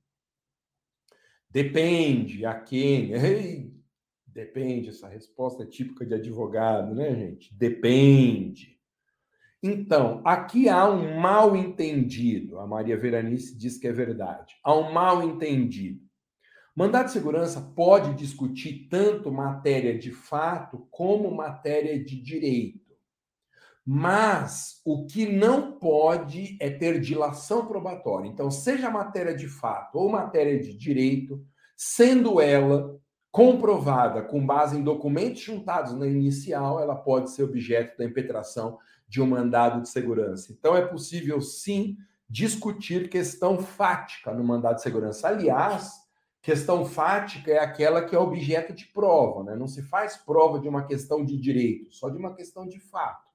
Depende, 1.51 2.47
a 2.47 2.55
Quênia. 2.55 3.19
Ei, 3.19 3.75
depende, 4.27 4.89
essa 4.89 5.07
resposta 5.07 5.65
é 5.65 5.67
típica 5.67 6.07
de 6.07 6.15
advogado, 6.15 6.95
né, 6.95 7.15
gente? 7.15 7.55
Depende. 7.55 8.77
Então, 9.63 10.23
aqui 10.25 10.69
há 10.69 10.89
um 10.89 11.19
mal 11.19 11.57
entendido. 11.57 12.59
A 12.59 12.67
Maria 12.67 12.97
Veranice 12.97 13.57
diz 13.57 13.77
que 13.77 13.89
é 13.89 13.93
verdade. 13.93 14.55
Há 14.63 14.75
um 14.75 14.93
mal 14.93 15.23
entendido. 15.23 16.06
Mandado 16.77 17.07
de 17.07 17.13
segurança 17.13 17.59
pode 17.75 18.13
discutir 18.13 18.87
tanto 18.91 19.33
matéria 19.33 19.99
de 19.99 20.13
fato 20.13 20.87
como 20.91 21.35
matéria 21.35 21.99
de 21.99 22.21
direito. 22.21 22.95
Mas 23.83 24.83
o 24.85 25.07
que 25.07 25.25
não 25.27 25.73
pode 25.73 26.59
é 26.61 26.69
ter 26.69 27.01
dilação 27.01 27.65
probatória. 27.65 28.29
Então, 28.29 28.51
seja 28.51 28.91
matéria 28.91 29.35
de 29.35 29.49
fato 29.49 29.97
ou 29.97 30.11
matéria 30.11 30.61
de 30.61 30.77
direito, 30.77 31.43
sendo 31.75 32.43
ela 32.43 32.95
comprovada 33.31 34.21
com 34.21 34.45
base 34.45 34.77
em 34.77 34.83
documentos 34.83 35.41
juntados 35.41 35.95
na 35.95 36.07
inicial, 36.07 36.79
ela 36.79 36.95
pode 36.97 37.31
ser 37.31 37.45
objeto 37.45 37.97
da 37.97 38.05
impetração 38.05 38.79
de 39.09 39.23
um 39.23 39.27
mandado 39.27 39.81
de 39.81 39.89
segurança. 39.89 40.53
Então, 40.53 40.77
é 40.77 40.85
possível 40.85 41.41
sim 41.41 41.97
discutir 42.29 43.09
questão 43.09 43.59
fática 43.59 44.35
no 44.35 44.45
mandado 44.45 44.77
de 44.77 44.83
segurança. 44.83 45.29
Aliás, 45.29 46.06
Questão 46.47 46.85
fática 46.85 47.51
é 47.51 47.59
aquela 47.59 48.05
que 48.05 48.15
é 48.15 48.19
objeto 48.21 48.73
de 48.73 48.87
prova, 48.87 49.43
né? 49.43 49.57
Não 49.57 49.67
se 49.67 49.83
faz 49.83 50.17
prova 50.17 50.61
de 50.61 50.69
uma 50.69 50.87
questão 50.87 51.25
de 51.25 51.37
direito, 51.37 51.93
só 51.93 52.09
de 52.09 52.17
uma 52.17 52.37
questão 52.37 52.69
de 52.69 52.79
fato. 52.79 53.27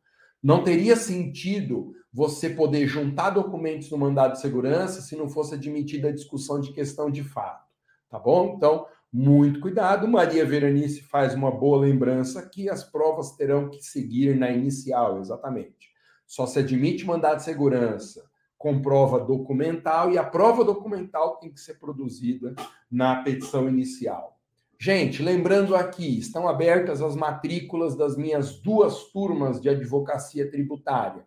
Não 0.42 0.64
teria 0.64 0.96
sentido 0.96 1.94
você 2.14 2.50
poder 2.50 2.88
juntar 2.88 3.32
documentos 3.32 3.92
no 3.92 3.98
mandado 3.98 4.32
de 4.32 4.40
segurança 4.40 5.02
se 5.02 5.18
não 5.18 5.28
fosse 5.28 5.56
admitida 5.56 6.08
a 6.08 6.14
discussão 6.14 6.62
de 6.62 6.72
questão 6.72 7.12
de 7.12 7.22
fato, 7.22 7.68
tá 8.10 8.18
bom? 8.18 8.54
Então, 8.56 8.86
muito 9.12 9.60
cuidado. 9.60 10.08
Maria 10.08 10.46
Veranice 10.46 11.02
faz 11.02 11.34
uma 11.34 11.52
boa 11.52 11.82
lembrança 11.82 12.48
que 12.48 12.70
as 12.70 12.82
provas 12.82 13.36
terão 13.36 13.70
que 13.70 13.82
seguir 13.82 14.38
na 14.38 14.52
inicial, 14.52 15.20
exatamente. 15.20 15.92
Só 16.26 16.48
se 16.48 16.60
admite 16.60 17.06
mandado 17.06 17.40
de 17.40 17.44
segurança 17.44 18.31
com 18.62 18.80
prova 18.80 19.20
documental 19.20 20.12
e 20.12 20.20
a 20.20 20.24
prova 20.24 20.64
documental 20.64 21.38
tem 21.38 21.52
que 21.52 21.60
ser 21.60 21.80
produzida 21.80 22.54
na 22.90 23.24
petição 23.24 23.68
inicial. 23.68 24.38
Gente, 24.80 25.24
lembrando 25.24 25.76
aqui, 25.76 26.20
estão 26.20 26.48
abertas 26.48 27.02
as 27.02 27.16
matrículas 27.16 27.96
das 27.96 28.16
minhas 28.16 28.60
duas 28.60 29.06
turmas 29.12 29.60
de 29.60 29.68
advocacia 29.68 30.50
tributária, 30.50 31.26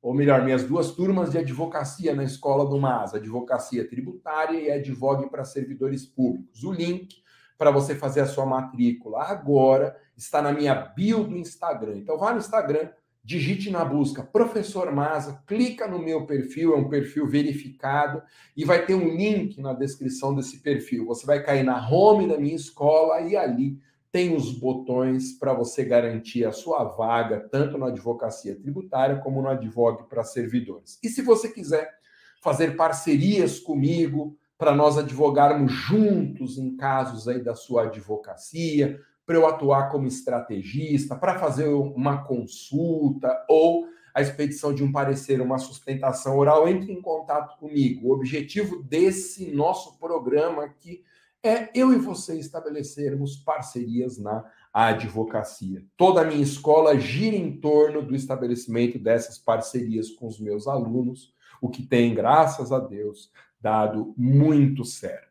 ou 0.00 0.14
melhor, 0.14 0.44
minhas 0.44 0.62
duas 0.62 0.92
turmas 0.92 1.32
de 1.32 1.38
advocacia 1.38 2.14
na 2.14 2.22
Escola 2.22 2.64
do 2.64 2.78
MAS, 2.78 3.14
Advocacia 3.14 3.88
Tributária 3.88 4.60
e 4.60 4.70
Advogue 4.70 5.28
para 5.28 5.44
Servidores 5.44 6.06
Públicos. 6.06 6.62
O 6.62 6.70
link 6.70 7.16
para 7.58 7.72
você 7.72 7.96
fazer 7.96 8.20
a 8.20 8.26
sua 8.26 8.46
matrícula 8.46 9.24
agora 9.24 9.96
está 10.16 10.40
na 10.40 10.52
minha 10.52 10.74
bio 10.74 11.24
do 11.24 11.36
Instagram. 11.36 11.96
Então 11.96 12.16
vá 12.16 12.32
no 12.32 12.38
Instagram, 12.38 12.90
digite 13.26 13.72
na 13.72 13.84
busca 13.84 14.22
Professor 14.22 14.92
Maza, 14.94 15.42
clica 15.48 15.88
no 15.88 15.98
meu 15.98 16.26
perfil, 16.26 16.74
é 16.74 16.76
um 16.76 16.88
perfil 16.88 17.26
verificado, 17.26 18.22
e 18.56 18.64
vai 18.64 18.86
ter 18.86 18.94
um 18.94 19.16
link 19.16 19.60
na 19.60 19.72
descrição 19.72 20.32
desse 20.32 20.60
perfil. 20.60 21.04
Você 21.06 21.26
vai 21.26 21.42
cair 21.42 21.64
na 21.64 21.90
home 21.90 22.28
da 22.28 22.38
minha 22.38 22.54
escola 22.54 23.20
e 23.22 23.36
ali 23.36 23.80
tem 24.12 24.34
os 24.34 24.52
botões 24.52 25.32
para 25.32 25.52
você 25.52 25.84
garantir 25.84 26.44
a 26.44 26.52
sua 26.52 26.84
vaga, 26.84 27.40
tanto 27.50 27.76
na 27.76 27.88
advocacia 27.88 28.54
tributária 28.54 29.16
como 29.16 29.42
no 29.42 29.48
advogue 29.48 30.04
para 30.08 30.22
servidores. 30.22 30.96
E 31.02 31.08
se 31.08 31.20
você 31.20 31.48
quiser 31.48 31.98
fazer 32.40 32.76
parcerias 32.76 33.58
comigo, 33.58 34.38
para 34.56 34.72
nós 34.72 34.96
advogarmos 34.96 35.72
juntos 35.72 36.58
em 36.58 36.76
casos 36.76 37.26
aí 37.26 37.42
da 37.42 37.56
sua 37.56 37.86
advocacia, 37.86 39.00
para 39.26 39.34
eu 39.34 39.46
atuar 39.46 39.90
como 39.90 40.06
estrategista, 40.06 41.16
para 41.16 41.38
fazer 41.38 41.66
uma 41.68 42.24
consulta 42.24 43.44
ou 43.48 43.88
a 44.14 44.22
expedição 44.22 44.72
de 44.72 44.82
um 44.82 44.90
parecer, 44.90 45.42
uma 45.42 45.58
sustentação 45.58 46.38
oral, 46.38 46.66
entre 46.66 46.90
em 46.90 47.02
contato 47.02 47.58
comigo. 47.58 48.08
O 48.08 48.12
objetivo 48.12 48.82
desse 48.82 49.50
nosso 49.50 49.98
programa 49.98 50.64
aqui 50.64 51.02
é 51.42 51.68
eu 51.74 51.92
e 51.92 51.96
você 51.96 52.38
estabelecermos 52.38 53.36
parcerias 53.36 54.16
na 54.16 54.44
advocacia. 54.72 55.84
Toda 55.96 56.22
a 56.22 56.24
minha 56.24 56.42
escola 56.42 56.98
gira 56.98 57.36
em 57.36 57.60
torno 57.60 58.00
do 58.00 58.14
estabelecimento 58.14 58.98
dessas 58.98 59.38
parcerias 59.38 60.10
com 60.10 60.26
os 60.26 60.40
meus 60.40 60.66
alunos, 60.66 61.34
o 61.60 61.68
que 61.68 61.82
tem, 61.82 62.14
graças 62.14 62.72
a 62.72 62.78
Deus, 62.78 63.30
dado 63.60 64.14
muito 64.16 64.84
certo. 64.84 65.26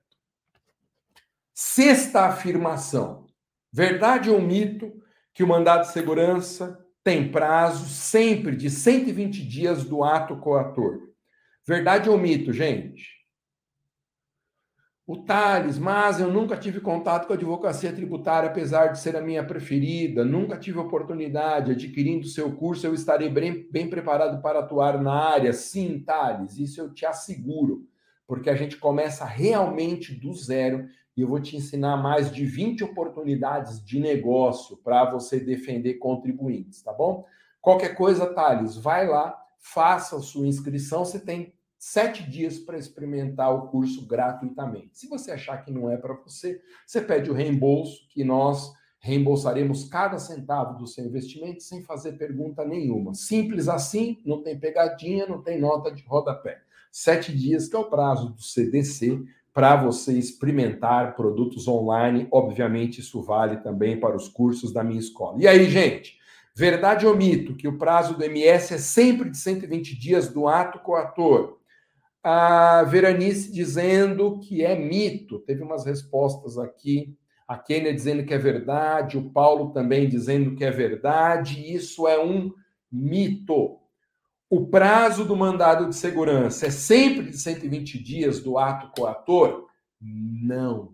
Sexta 1.53 2.25
afirmação: 2.25 3.24
Verdade 3.75 4.29
ou 4.29 4.41
mito 4.41 5.03
que 5.33 5.43
o 5.43 5.47
mandado 5.47 5.81
de 5.81 5.91
segurança 5.91 6.79
tem 7.03 7.29
prazo 7.29 7.89
sempre 7.89 8.55
de 8.55 8.69
120 8.69 9.45
dias 9.45 9.83
do 9.83 10.01
ato 10.01 10.37
coator? 10.37 11.09
Verdade 11.67 12.09
ou 12.09 12.17
mito, 12.17 12.53
gente? 12.53 13.09
O 15.05 15.17
Thales, 15.17 15.77
mas 15.77 16.21
eu 16.21 16.31
nunca 16.31 16.55
tive 16.55 16.79
contato 16.79 17.27
com 17.27 17.33
a 17.33 17.35
advocacia 17.35 17.91
tributária, 17.91 18.49
apesar 18.49 18.93
de 18.93 18.99
ser 18.99 19.17
a 19.17 19.21
minha 19.21 19.45
preferida, 19.45 20.23
nunca 20.23 20.57
tive 20.57 20.79
oportunidade. 20.79 21.73
Adquirindo 21.73 22.25
seu 22.27 22.55
curso, 22.55 22.87
eu 22.87 22.93
estarei 22.93 23.27
bem, 23.27 23.67
bem 23.69 23.89
preparado 23.89 24.41
para 24.41 24.59
atuar 24.59 25.01
na 25.01 25.13
área. 25.13 25.51
Sim, 25.51 25.99
Thales, 25.99 26.57
isso 26.57 26.79
eu 26.79 26.93
te 26.93 27.05
asseguro, 27.05 27.85
porque 28.25 28.49
a 28.49 28.55
gente 28.55 28.77
começa 28.77 29.25
realmente 29.25 30.15
do 30.15 30.33
zero 30.33 30.87
e 31.15 31.21
eu 31.21 31.27
vou 31.27 31.39
te 31.39 31.55
ensinar 31.55 31.97
mais 31.97 32.31
de 32.31 32.45
20 32.45 32.83
oportunidades 32.83 33.83
de 33.83 33.99
negócio 33.99 34.77
para 34.77 35.09
você 35.09 35.39
defender 35.39 35.95
contribuintes, 35.95 36.81
tá 36.81 36.91
bom? 36.91 37.25
Qualquer 37.61 37.95
coisa, 37.95 38.33
Thales, 38.33 38.75
vai 38.75 39.07
lá, 39.07 39.41
faça 39.57 40.17
a 40.17 40.21
sua 40.21 40.47
inscrição, 40.47 41.05
você 41.05 41.19
tem 41.19 41.53
sete 41.77 42.29
dias 42.29 42.59
para 42.59 42.77
experimentar 42.77 43.53
o 43.53 43.67
curso 43.67 44.05
gratuitamente. 44.05 44.97
Se 44.97 45.07
você 45.07 45.31
achar 45.31 45.57
que 45.63 45.71
não 45.71 45.89
é 45.89 45.97
para 45.97 46.13
você, 46.15 46.61
você 46.85 47.01
pede 47.01 47.29
o 47.29 47.33
reembolso, 47.33 48.07
que 48.09 48.23
nós 48.23 48.73
reembolsaremos 48.99 49.87
cada 49.87 50.17
centavo 50.17 50.79
do 50.79 50.87
seu 50.87 51.05
investimento 51.05 51.61
sem 51.61 51.83
fazer 51.83 52.13
pergunta 52.13 52.65
nenhuma. 52.65 53.13
Simples 53.13 53.67
assim, 53.67 54.19
não 54.25 54.41
tem 54.41 54.59
pegadinha, 54.59 55.27
não 55.27 55.43
tem 55.43 55.59
nota 55.59 55.91
de 55.91 56.03
rodapé. 56.03 56.59
Sete 56.91 57.35
dias, 57.35 57.67
que 57.67 57.75
é 57.75 57.79
o 57.79 57.89
prazo 57.89 58.29
do 58.29 58.41
CDC, 58.41 59.23
para 59.55 59.77
você 59.77 60.11
experimentar 60.11 61.15
produtos 61.15 61.65
online. 61.65 62.27
Obviamente, 62.29 62.99
isso 62.99 63.21
vale 63.21 63.55
também 63.61 63.97
para 63.97 64.13
os 64.13 64.27
cursos 64.27 64.73
da 64.73 64.83
minha 64.83 64.99
escola. 64.99 65.37
E 65.39 65.47
aí, 65.47 65.69
gente? 65.69 66.19
Verdade 66.53 67.07
ou 67.07 67.15
mito 67.15 67.55
que 67.55 67.65
o 67.65 67.77
prazo 67.77 68.17
do 68.17 68.23
MS 68.25 68.73
é 68.73 68.77
sempre 68.77 69.29
de 69.29 69.37
120 69.37 69.97
dias 69.97 70.27
do 70.27 70.49
ato 70.49 70.79
coator? 70.79 71.57
A 72.21 72.83
Veranice 72.83 73.49
dizendo 73.49 74.41
que 74.41 74.61
é 74.61 74.77
mito. 74.77 75.39
Teve 75.39 75.63
umas 75.63 75.85
respostas 75.85 76.57
aqui. 76.57 77.15
A 77.47 77.57
Kênia 77.57 77.93
dizendo 77.93 78.25
que 78.25 78.33
é 78.33 78.37
verdade, 78.37 79.17
o 79.17 79.29
Paulo 79.29 79.71
também 79.71 80.09
dizendo 80.09 80.53
que 80.55 80.65
é 80.65 80.71
verdade. 80.71 81.73
Isso 81.73 82.09
é 82.09 82.21
um 82.21 82.51
mito. 82.91 83.77
O 84.49 84.67
prazo 84.67 85.25
do 85.25 85.35
mandado 85.35 85.89
de 85.89 85.95
segurança 85.95 86.67
é 86.67 86.71
sempre 86.71 87.31
de 87.31 87.37
120 87.37 88.01
dias 88.01 88.39
do 88.41 88.57
ato 88.57 88.91
coator? 88.95 89.67
Não. 89.99 90.93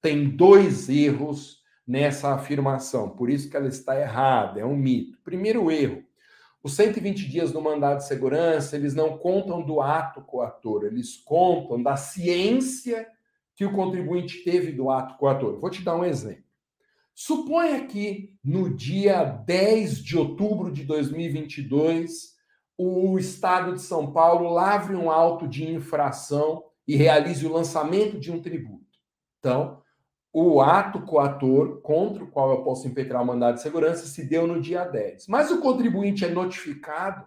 Tem 0.00 0.28
dois 0.28 0.88
erros 0.88 1.62
nessa 1.86 2.34
afirmação, 2.34 3.10
por 3.10 3.30
isso 3.30 3.48
que 3.48 3.56
ela 3.56 3.68
está 3.68 3.98
errada, 3.98 4.60
é 4.60 4.64
um 4.64 4.76
mito. 4.76 5.18
Primeiro 5.22 5.70
erro, 5.70 6.02
os 6.62 6.74
120 6.74 7.28
dias 7.28 7.52
do 7.52 7.62
mandado 7.62 7.98
de 7.98 8.08
segurança, 8.08 8.74
eles 8.74 8.92
não 8.92 9.16
contam 9.16 9.62
do 9.62 9.80
ato 9.80 10.20
coator, 10.20 10.84
eles 10.84 11.16
contam 11.16 11.80
da 11.80 11.96
ciência 11.96 13.06
que 13.54 13.64
o 13.64 13.72
contribuinte 13.72 14.42
teve 14.42 14.72
do 14.72 14.90
ato 14.90 15.16
coator. 15.16 15.60
Vou 15.60 15.70
te 15.70 15.82
dar 15.82 15.96
um 15.96 16.04
exemplo. 16.04 16.44
Suponha 17.14 17.86
que 17.86 18.34
no 18.44 18.74
dia 18.74 19.22
10 19.22 19.98
de 20.04 20.18
outubro 20.18 20.72
de 20.72 20.82
2022, 20.84 22.35
o 22.78 23.18
Estado 23.18 23.74
de 23.74 23.80
São 23.80 24.12
Paulo 24.12 24.52
lavre 24.52 24.94
um 24.94 25.10
auto 25.10 25.48
de 25.48 25.68
infração 25.70 26.64
e 26.86 26.94
realize 26.94 27.46
o 27.46 27.52
lançamento 27.52 28.18
de 28.18 28.30
um 28.30 28.40
tributo. 28.40 28.84
Então, 29.38 29.82
o 30.32 30.60
ato 30.60 31.00
coator 31.00 31.80
contra 31.80 32.22
o 32.22 32.26
qual 32.26 32.50
eu 32.50 32.62
posso 32.62 32.86
impetrar 32.86 33.22
o 33.22 33.26
mandado 33.26 33.54
de 33.54 33.62
segurança 33.62 34.06
se 34.06 34.24
deu 34.24 34.46
no 34.46 34.60
dia 34.60 34.84
10. 34.84 35.26
Mas 35.28 35.50
o 35.50 35.60
contribuinte 35.60 36.24
é 36.24 36.28
notificado 36.28 37.26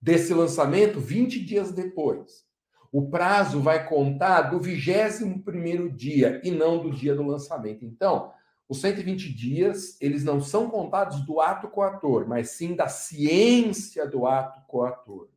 desse 0.00 0.32
lançamento 0.32 1.00
20 1.00 1.44
dias 1.44 1.72
depois. 1.72 2.46
O 2.92 3.10
prazo 3.10 3.60
vai 3.60 3.88
contar 3.88 4.42
do 4.42 4.60
21º 4.60 5.92
dia 5.94 6.40
e 6.44 6.50
não 6.52 6.78
do 6.78 6.90
dia 6.90 7.14
do 7.14 7.26
lançamento. 7.26 7.84
Então, 7.84 8.32
os 8.68 8.80
120 8.80 9.32
dias, 9.32 9.96
eles 10.00 10.24
não 10.24 10.40
são 10.40 10.68
contados 10.68 11.24
do 11.24 11.40
ato 11.40 11.68
coator, 11.68 12.26
mas 12.26 12.50
sim 12.50 12.74
da 12.74 12.88
ciência 12.88 14.06
do 14.06 14.26
ato 14.26 14.60
coator. 14.66 15.28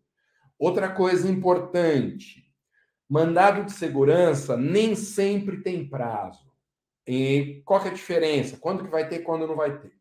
Outra 0.58 0.89
coisa 0.89 1.30
importante, 1.30 2.52
mandado 3.08 3.63
de 3.63 3.72
segurança 3.72 4.58
nem 4.58 4.96
sempre 4.96 5.62
tem 5.62 5.88
prazo. 5.88 6.50
E 7.08 7.62
qual 7.65 7.86
é 7.86 7.89
a 7.89 7.94
diferença? 7.94 8.58
Quando 8.58 8.84
que 8.84 8.89
vai 8.89 9.08
ter, 9.08 9.20
quando 9.20 9.48
não 9.48 9.56
vai 9.56 9.80
ter? 9.80 9.94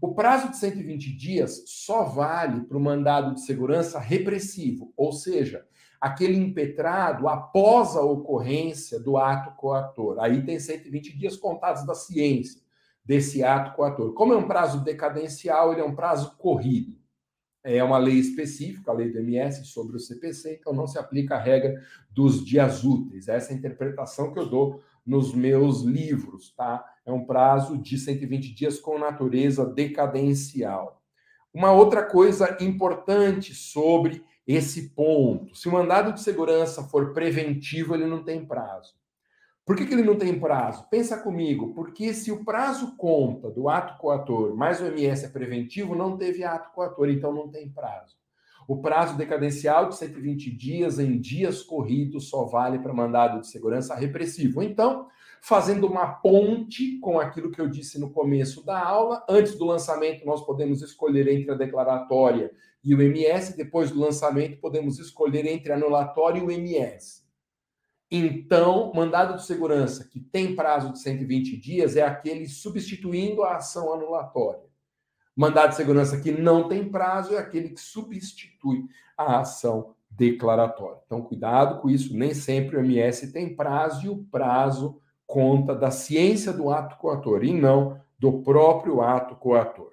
O 0.00 0.14
prazo 0.14 0.50
de 0.50 0.58
120 0.58 1.16
dias 1.16 1.64
só 1.66 2.04
vale 2.04 2.62
para 2.62 2.76
o 2.76 2.80
mandado 2.80 3.34
de 3.34 3.40
segurança 3.42 3.98
repressivo, 3.98 4.92
ou 4.96 5.12
seja, 5.12 5.64
aquele 6.00 6.36
impetrado 6.36 7.28
após 7.28 7.96
a 7.96 8.02
ocorrência 8.02 9.00
do 9.00 9.16
ato 9.16 9.56
coator. 9.56 10.18
Aí 10.20 10.44
tem 10.44 10.58
120 10.58 11.16
dias 11.16 11.36
contados 11.36 11.86
da 11.86 11.94
ciência 11.94 12.63
desse 13.04 13.42
ato 13.42 13.76
coator. 13.76 14.12
Como 14.14 14.32
é 14.32 14.36
um 14.36 14.48
prazo 14.48 14.82
decadencial, 14.82 15.72
ele 15.72 15.80
é 15.80 15.84
um 15.84 15.94
prazo 15.94 16.36
corrido. 16.38 16.96
É 17.62 17.82
uma 17.82 17.96
lei 17.96 18.16
específica, 18.16 18.90
a 18.90 18.94
lei 18.94 19.10
do 19.10 19.18
MS 19.18 19.64
sobre 19.64 19.96
o 19.96 20.00
CPC, 20.00 20.58
então 20.60 20.72
não 20.72 20.86
se 20.86 20.98
aplica 20.98 21.36
a 21.36 21.40
regra 21.40 21.82
dos 22.10 22.44
dias 22.44 22.84
úteis. 22.84 23.26
Essa 23.26 23.52
é 23.52 23.54
a 23.54 23.58
interpretação 23.58 24.32
que 24.32 24.38
eu 24.38 24.46
dou 24.46 24.82
nos 25.04 25.34
meus 25.34 25.82
livros, 25.82 26.54
tá? 26.54 26.84
É 27.06 27.12
um 27.12 27.24
prazo 27.24 27.78
de 27.78 27.98
120 27.98 28.54
dias 28.54 28.78
com 28.78 28.98
natureza 28.98 29.64
decadencial. 29.66 31.02
Uma 31.52 31.72
outra 31.72 32.02
coisa 32.02 32.56
importante 32.60 33.54
sobre 33.54 34.22
esse 34.46 34.90
ponto: 34.90 35.56
se 35.56 35.68
o 35.68 35.72
mandado 35.72 36.12
de 36.12 36.20
segurança 36.20 36.82
for 36.82 37.12
preventivo, 37.12 37.94
ele 37.94 38.06
não 38.06 38.22
tem 38.22 38.44
prazo. 38.44 38.94
Por 39.64 39.76
que, 39.76 39.86
que 39.86 39.94
ele 39.94 40.02
não 40.02 40.16
tem 40.16 40.38
prazo? 40.38 40.86
Pensa 40.90 41.16
comigo, 41.16 41.72
porque 41.72 42.12
se 42.12 42.30
o 42.30 42.44
prazo 42.44 42.96
conta 42.98 43.50
do 43.50 43.70
ato 43.70 43.96
coator, 43.98 44.54
mais 44.54 44.78
o 44.78 44.86
MS 44.86 45.24
é 45.24 45.28
preventivo, 45.28 45.94
não 45.94 46.18
teve 46.18 46.44
ato 46.44 46.70
coator, 46.74 47.08
então 47.08 47.32
não 47.32 47.48
tem 47.48 47.70
prazo. 47.70 48.14
O 48.68 48.80
prazo 48.82 49.16
decadencial 49.16 49.88
de 49.88 49.96
120 49.96 50.50
dias 50.54 50.98
em 50.98 51.18
dias 51.18 51.62
corridos 51.62 52.28
só 52.28 52.44
vale 52.44 52.78
para 52.78 52.92
mandado 52.92 53.40
de 53.40 53.46
segurança 53.46 53.94
repressivo. 53.94 54.62
Então, 54.62 55.08
fazendo 55.40 55.86
uma 55.86 56.06
ponte 56.08 56.98
com 56.98 57.18
aquilo 57.18 57.50
que 57.50 57.60
eu 57.60 57.68
disse 57.68 57.98
no 57.98 58.10
começo 58.10 58.64
da 58.64 58.78
aula, 58.78 59.24
antes 59.28 59.54
do 59.56 59.64
lançamento 59.64 60.26
nós 60.26 60.44
podemos 60.44 60.82
escolher 60.82 61.26
entre 61.28 61.52
a 61.52 61.54
declaratória 61.54 62.50
e 62.82 62.94
o 62.94 63.00
MS, 63.00 63.56
depois 63.56 63.90
do 63.90 64.00
lançamento 64.00 64.60
podemos 64.60 64.98
escolher 64.98 65.46
entre 65.46 65.72
anulatório 65.72 66.42
e 66.42 66.44
o 66.44 66.50
MS. 66.50 67.23
Então, 68.10 68.92
mandado 68.94 69.36
de 69.36 69.44
segurança 69.44 70.04
que 70.04 70.20
tem 70.20 70.54
prazo 70.54 70.92
de 70.92 71.00
120 71.00 71.56
dias 71.56 71.96
é 71.96 72.02
aquele 72.02 72.46
substituindo 72.46 73.42
a 73.42 73.56
ação 73.56 73.92
anulatória. 73.92 74.62
Mandado 75.36 75.70
de 75.70 75.76
segurança 75.76 76.20
que 76.20 76.30
não 76.30 76.68
tem 76.68 76.88
prazo 76.88 77.34
é 77.34 77.38
aquele 77.38 77.70
que 77.70 77.80
substitui 77.80 78.86
a 79.16 79.40
ação 79.40 79.94
declaratória. 80.08 81.00
Então, 81.06 81.22
cuidado 81.22 81.80
com 81.80 81.90
isso, 81.90 82.16
nem 82.16 82.32
sempre 82.32 82.76
o 82.76 82.80
MS 82.80 83.32
tem 83.32 83.54
prazo 83.54 84.06
e 84.06 84.08
o 84.08 84.24
prazo 84.24 85.00
conta 85.26 85.74
da 85.74 85.90
ciência 85.90 86.52
do 86.52 86.70
ato 86.70 86.96
coator 86.98 87.42
e 87.42 87.52
não 87.52 88.00
do 88.18 88.42
próprio 88.42 89.02
ato 89.02 89.34
coator. 89.34 89.92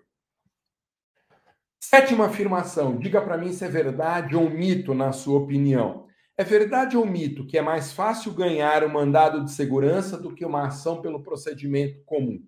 Sétima 1.80 2.28
afirmação, 2.28 2.98
diga 2.98 3.22
para 3.22 3.38
mim 3.38 3.52
se 3.52 3.66
é 3.66 3.68
verdade 3.68 4.36
ou 4.36 4.50
mito 4.50 4.94
na 4.94 5.12
sua 5.12 5.40
opinião. 5.40 6.01
É 6.42 6.44
verdade 6.44 6.98
ou 6.98 7.06
mito 7.06 7.46
que 7.46 7.56
é 7.56 7.62
mais 7.62 7.94
fácil 7.94 8.34
ganhar 8.34 8.84
um 8.84 8.90
mandado 8.90 9.46
de 9.46 9.52
segurança 9.52 10.18
do 10.18 10.34
que 10.34 10.44
uma 10.44 10.66
ação 10.66 11.00
pelo 11.00 11.22
procedimento 11.22 12.04
comum? 12.04 12.44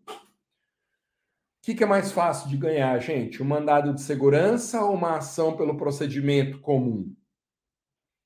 que, 1.62 1.76
que 1.76 1.84
é 1.84 1.88
mais 1.88 2.12
fácil 2.12 2.50
de 2.50 2.58
ganhar, 2.58 3.00
gente? 3.00 3.42
Um 3.42 3.46
mandado 3.46 3.94
de 3.94 4.02
segurança 4.02 4.84
ou 4.84 4.96
uma 4.96 5.18
ação 5.18 5.56
pelo 5.56 5.78
procedimento 5.78 6.60
comum? 6.60 7.16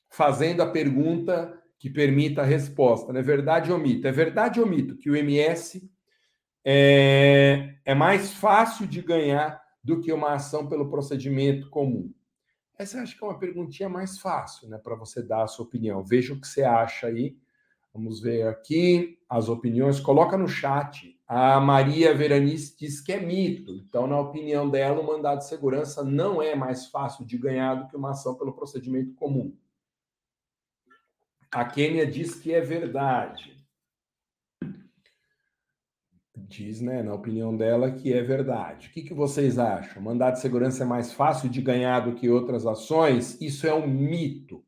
Fazendo 0.09 0.63
a 0.63 0.71
pergunta 0.71 1.53
que 1.77 1.89
permita 1.89 2.43
a 2.43 2.45
resposta, 2.45 3.11
né? 3.11 3.21
Verdade 3.21 3.69
ou 3.69 3.77
mito? 3.77 4.07
É 4.07 4.11
verdade 4.11 4.61
ou 4.61 4.65
mito 4.65 4.97
que 4.97 5.11
o 5.11 5.15
MS 5.17 5.87
é, 6.65 7.75
é 7.83 7.93
mais 7.93 8.33
fácil 8.33 8.87
de 8.87 9.01
ganhar 9.01 9.61
do 9.83 9.99
que 9.99 10.13
uma 10.13 10.33
ação 10.33 10.67
pelo 10.67 10.89
procedimento 10.89 11.69
comum? 11.69 12.09
Essa 12.77 13.01
acho 13.01 13.17
que 13.17 13.23
é 13.23 13.27
uma 13.27 13.39
perguntinha 13.39 13.89
mais 13.89 14.19
fácil, 14.19 14.69
né, 14.69 14.77
para 14.77 14.95
você 14.95 15.21
dar 15.23 15.43
a 15.43 15.47
sua 15.47 15.65
opinião. 15.65 16.03
Veja 16.03 16.33
o 16.33 16.39
que 16.39 16.47
você 16.47 16.63
acha 16.63 17.07
aí. 17.07 17.37
Vamos 17.93 18.21
ver 18.21 18.47
aqui 18.47 19.17
as 19.27 19.49
opiniões. 19.49 19.99
Coloca 19.99 20.37
no 20.37 20.47
chat 20.47 21.17
a 21.27 21.59
Maria 21.59 22.15
Veranice 22.15 22.77
diz 22.77 23.01
que 23.01 23.11
é 23.11 23.19
mito. 23.19 23.73
Então, 23.75 24.07
na 24.07 24.17
opinião 24.17 24.69
dela, 24.69 25.01
o 25.01 25.05
mandado 25.05 25.39
de 25.39 25.47
segurança 25.47 26.01
não 26.01 26.41
é 26.41 26.55
mais 26.55 26.87
fácil 26.87 27.25
de 27.25 27.37
ganhar 27.37 27.75
do 27.75 27.87
que 27.87 27.97
uma 27.97 28.11
ação 28.11 28.35
pelo 28.35 28.53
procedimento 28.53 29.13
comum. 29.13 29.53
A 31.51 31.65
Kênia 31.65 32.07
diz 32.07 32.35
que 32.35 32.53
é 32.53 32.61
verdade. 32.61 33.56
Diz, 36.45 36.81
né, 36.81 37.01
na 37.01 37.13
opinião 37.13 37.55
dela, 37.55 37.91
que 37.91 38.13
é 38.13 38.21
verdade. 38.21 38.87
O 38.87 38.91
que, 38.91 39.01
que 39.01 39.13
vocês 39.13 39.57
acham? 39.57 40.01
Mandado 40.01 40.35
de 40.35 40.41
segurança 40.41 40.83
é 40.83 40.85
mais 40.85 41.11
fácil 41.11 41.49
de 41.49 41.61
ganhar 41.61 42.01
do 42.01 42.13
que 42.13 42.29
outras 42.29 42.65
ações? 42.65 43.41
Isso 43.41 43.65
é 43.65 43.73
um 43.73 43.87
mito. 43.87 44.63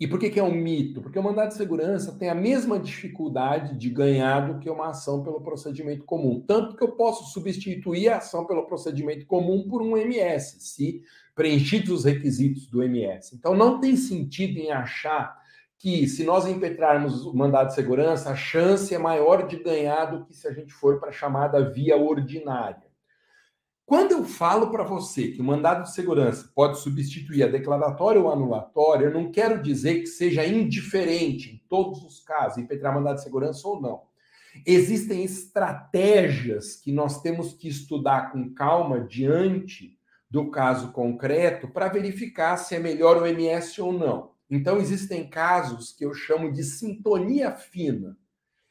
E 0.00 0.08
por 0.08 0.18
que, 0.18 0.30
que 0.30 0.40
é 0.40 0.42
um 0.42 0.52
mito? 0.52 1.00
Porque 1.00 1.18
o 1.18 1.22
mandado 1.22 1.50
de 1.50 1.54
segurança 1.54 2.18
tem 2.18 2.28
a 2.28 2.34
mesma 2.34 2.80
dificuldade 2.80 3.78
de 3.78 3.88
ganhar 3.88 4.40
do 4.40 4.58
que 4.58 4.68
uma 4.68 4.88
ação 4.88 5.22
pelo 5.22 5.40
procedimento 5.40 6.04
comum. 6.04 6.40
Tanto 6.40 6.76
que 6.76 6.82
eu 6.82 6.90
posso 6.96 7.32
substituir 7.32 8.08
a 8.08 8.16
ação 8.16 8.44
pelo 8.44 8.66
procedimento 8.66 9.24
comum 9.26 9.68
por 9.68 9.80
um 9.80 9.96
MS, 9.96 10.56
se 10.58 11.02
preenchidos 11.36 11.90
os 11.90 12.04
requisitos 12.04 12.66
do 12.66 12.82
MS. 12.82 13.36
Então 13.36 13.54
não 13.54 13.78
tem 13.78 13.94
sentido 13.94 14.58
em 14.58 14.72
achar 14.72 15.40
que 15.82 16.06
se 16.06 16.22
nós 16.22 16.46
impetrarmos 16.46 17.26
o 17.26 17.36
mandado 17.36 17.66
de 17.66 17.74
segurança, 17.74 18.30
a 18.30 18.36
chance 18.36 18.94
é 18.94 18.98
maior 18.98 19.48
de 19.48 19.56
ganhar 19.56 20.04
do 20.04 20.24
que 20.24 20.32
se 20.32 20.46
a 20.46 20.52
gente 20.52 20.72
for 20.72 21.00
para 21.00 21.08
a 21.08 21.12
chamada 21.12 21.68
via 21.68 21.96
ordinária. 21.96 22.86
Quando 23.84 24.12
eu 24.12 24.24
falo 24.24 24.70
para 24.70 24.84
você 24.84 25.32
que 25.32 25.40
o 25.40 25.44
mandado 25.44 25.82
de 25.82 25.92
segurança 25.92 26.48
pode 26.54 26.78
substituir 26.78 27.42
a 27.42 27.48
declaratória 27.48 28.20
ou 28.20 28.30
anulatória, 28.30 29.06
eu 29.06 29.12
não 29.12 29.32
quero 29.32 29.60
dizer 29.60 29.98
que 29.98 30.06
seja 30.06 30.46
indiferente 30.46 31.56
em 31.56 31.68
todos 31.68 32.04
os 32.04 32.20
casos, 32.20 32.58
impetrar 32.58 32.94
mandado 32.94 33.16
de 33.16 33.24
segurança 33.24 33.66
ou 33.66 33.82
não. 33.82 34.02
Existem 34.64 35.24
estratégias 35.24 36.76
que 36.76 36.92
nós 36.92 37.20
temos 37.22 37.54
que 37.54 37.66
estudar 37.66 38.30
com 38.30 38.54
calma 38.54 39.00
diante 39.00 39.98
do 40.30 40.48
caso 40.48 40.92
concreto 40.92 41.66
para 41.66 41.88
verificar 41.88 42.56
se 42.56 42.76
é 42.76 42.78
melhor 42.78 43.20
o 43.20 43.26
MS 43.26 43.80
ou 43.80 43.92
não. 43.92 44.31
Então, 44.54 44.78
existem 44.78 45.28
casos 45.28 45.92
que 45.92 46.04
eu 46.04 46.14
chamo 46.14 46.52
de 46.52 46.62
sintonia 46.62 47.50
fina. 47.50 48.16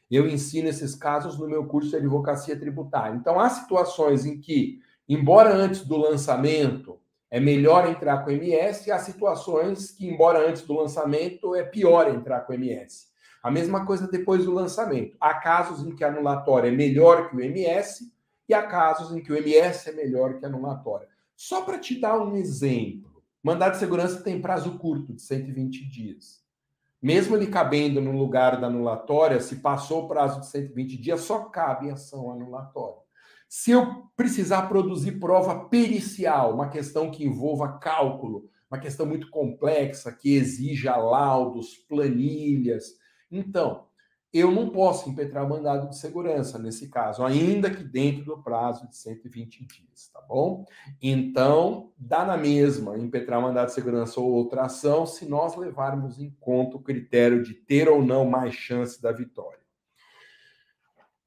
Eu 0.09 0.27
ensino 0.29 0.69
esses 0.69 0.95
casos 0.95 1.37
no 1.37 1.47
meu 1.47 1.65
curso 1.65 1.89
de 1.89 1.97
advocacia 1.97 2.57
tributária. 2.57 3.15
Então, 3.15 3.39
há 3.39 3.49
situações 3.49 4.25
em 4.25 4.39
que 4.39 4.79
Embora 5.13 5.53
antes 5.53 5.83
do 5.83 5.97
lançamento 5.97 6.97
é 7.29 7.37
melhor 7.37 7.85
entrar 7.85 8.23
com 8.23 8.31
MS, 8.31 8.89
há 8.89 8.97
situações 8.97 9.91
que, 9.91 10.07
embora 10.07 10.47
antes 10.47 10.61
do 10.61 10.73
lançamento, 10.73 11.53
é 11.53 11.63
pior 11.63 12.07
entrar 12.07 12.39
com 12.47 12.53
MS. 12.53 13.07
A 13.43 13.51
mesma 13.51 13.85
coisa 13.85 14.07
depois 14.07 14.45
do 14.45 14.53
lançamento. 14.53 15.17
Há 15.19 15.33
casos 15.33 15.85
em 15.85 15.93
que 15.93 16.05
a 16.05 16.07
anulatória 16.07 16.69
é 16.69 16.71
melhor 16.71 17.29
que 17.29 17.35
o 17.35 17.41
MS 17.41 18.09
e 18.47 18.53
há 18.53 18.63
casos 18.63 19.11
em 19.13 19.21
que 19.21 19.33
o 19.33 19.35
MS 19.35 19.89
é 19.89 19.91
melhor 19.91 20.39
que 20.39 20.45
a 20.45 20.47
anulatória. 20.47 21.09
Só 21.35 21.63
para 21.63 21.77
te 21.77 21.99
dar 21.99 22.17
um 22.17 22.37
exemplo, 22.37 23.10
Mandado 23.43 23.73
de 23.73 23.79
segurança 23.79 24.21
tem 24.21 24.41
prazo 24.41 24.77
curto, 24.77 25.13
de 25.13 25.21
120 25.21 25.89
dias. 25.89 26.41
Mesmo 27.01 27.35
ele 27.35 27.47
cabendo 27.47 27.99
no 27.99 28.11
lugar 28.11 28.61
da 28.61 28.67
anulatória, 28.67 29.39
se 29.39 29.55
passou 29.57 30.03
o 30.03 30.07
prazo 30.07 30.41
de 30.41 30.47
120 30.47 30.97
dias, 30.97 31.21
só 31.21 31.45
cabe 31.45 31.89
ação 31.89 32.31
anulatória. 32.31 33.01
Se 33.49 33.71
eu 33.71 34.05
precisar 34.15 34.67
produzir 34.69 35.19
prova 35.19 35.65
pericial, 35.65 36.53
uma 36.53 36.69
questão 36.69 37.09
que 37.09 37.25
envolva 37.25 37.79
cálculo, 37.79 38.47
uma 38.69 38.79
questão 38.79 39.05
muito 39.05 39.29
complexa, 39.29 40.11
que 40.11 40.35
exija 40.35 40.95
laudos, 40.95 41.75
planilhas, 41.89 42.95
então, 43.31 43.87
eu 44.33 44.49
não 44.49 44.69
posso 44.69 45.09
impetrar 45.09 45.47
mandado 45.47 45.89
de 45.89 45.97
segurança 45.97 46.57
nesse 46.57 46.87
caso, 46.87 47.23
ainda 47.23 47.69
que 47.69 47.83
dentro 47.83 48.23
do 48.23 48.41
prazo 48.41 48.87
de 48.87 48.95
120 48.95 49.65
dias, 49.65 50.09
tá 50.13 50.21
bom? 50.21 50.65
Então, 51.01 51.91
dá 51.97 52.23
na 52.23 52.37
mesma 52.37 52.97
impetrar 52.97 53.41
mandado 53.41 53.67
de 53.67 53.73
segurança 53.73 54.21
ou 54.21 54.31
outra 54.31 54.63
ação 54.63 55.05
se 55.05 55.25
nós 55.25 55.57
levarmos 55.57 56.19
em 56.19 56.29
conta 56.39 56.77
o 56.77 56.81
critério 56.81 57.43
de 57.43 57.53
ter 57.53 57.89
ou 57.89 58.03
não 58.03 58.25
mais 58.25 58.53
chance 58.53 59.01
da 59.01 59.11
vitória. 59.11 59.59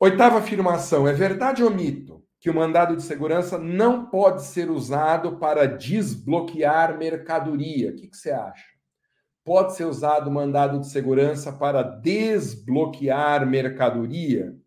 Oitava 0.00 0.38
afirmação: 0.38 1.06
é 1.06 1.12
verdade 1.12 1.62
ou 1.62 1.70
mito 1.70 2.24
que 2.40 2.50
o 2.50 2.54
mandado 2.54 2.96
de 2.96 3.02
segurança 3.02 3.58
não 3.58 4.04
pode 4.04 4.42
ser 4.44 4.70
usado 4.70 5.38
para 5.38 5.66
desbloquear 5.66 6.98
mercadoria? 6.98 7.90
O 7.90 7.94
que, 7.94 8.08
que 8.08 8.16
você 8.16 8.30
acha? 8.30 8.73
Pode 9.44 9.76
ser 9.76 9.84
usado 9.84 10.30
mandado 10.30 10.80
de 10.80 10.88
segurança 10.88 11.52
para 11.52 11.82
desbloquear 11.82 13.46
mercadoria? 13.46 14.58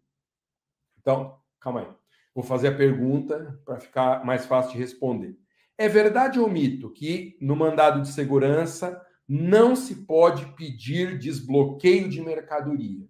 Então, 1.02 1.40
calma 1.60 1.82
aí. 1.82 1.88
Vou 2.34 2.44
fazer 2.44 2.68
a 2.68 2.78
pergunta 2.78 3.60
para 3.66 3.80
ficar 3.80 4.24
mais 4.24 4.46
fácil 4.46 4.74
de 4.74 4.78
responder. 4.78 5.36
É 5.76 5.90
verdade 5.90 6.40
ou 6.40 6.48
mito 6.48 6.92
que 6.92 7.36
no 7.42 7.56
mandado 7.56 8.02
de 8.02 8.10
segurança 8.10 9.02
não 9.28 9.76
se 9.76 10.06
pode 10.06 10.46
pedir 10.54 11.18
desbloqueio 11.18 12.08
de 12.08 12.22
mercadoria? 12.22 13.08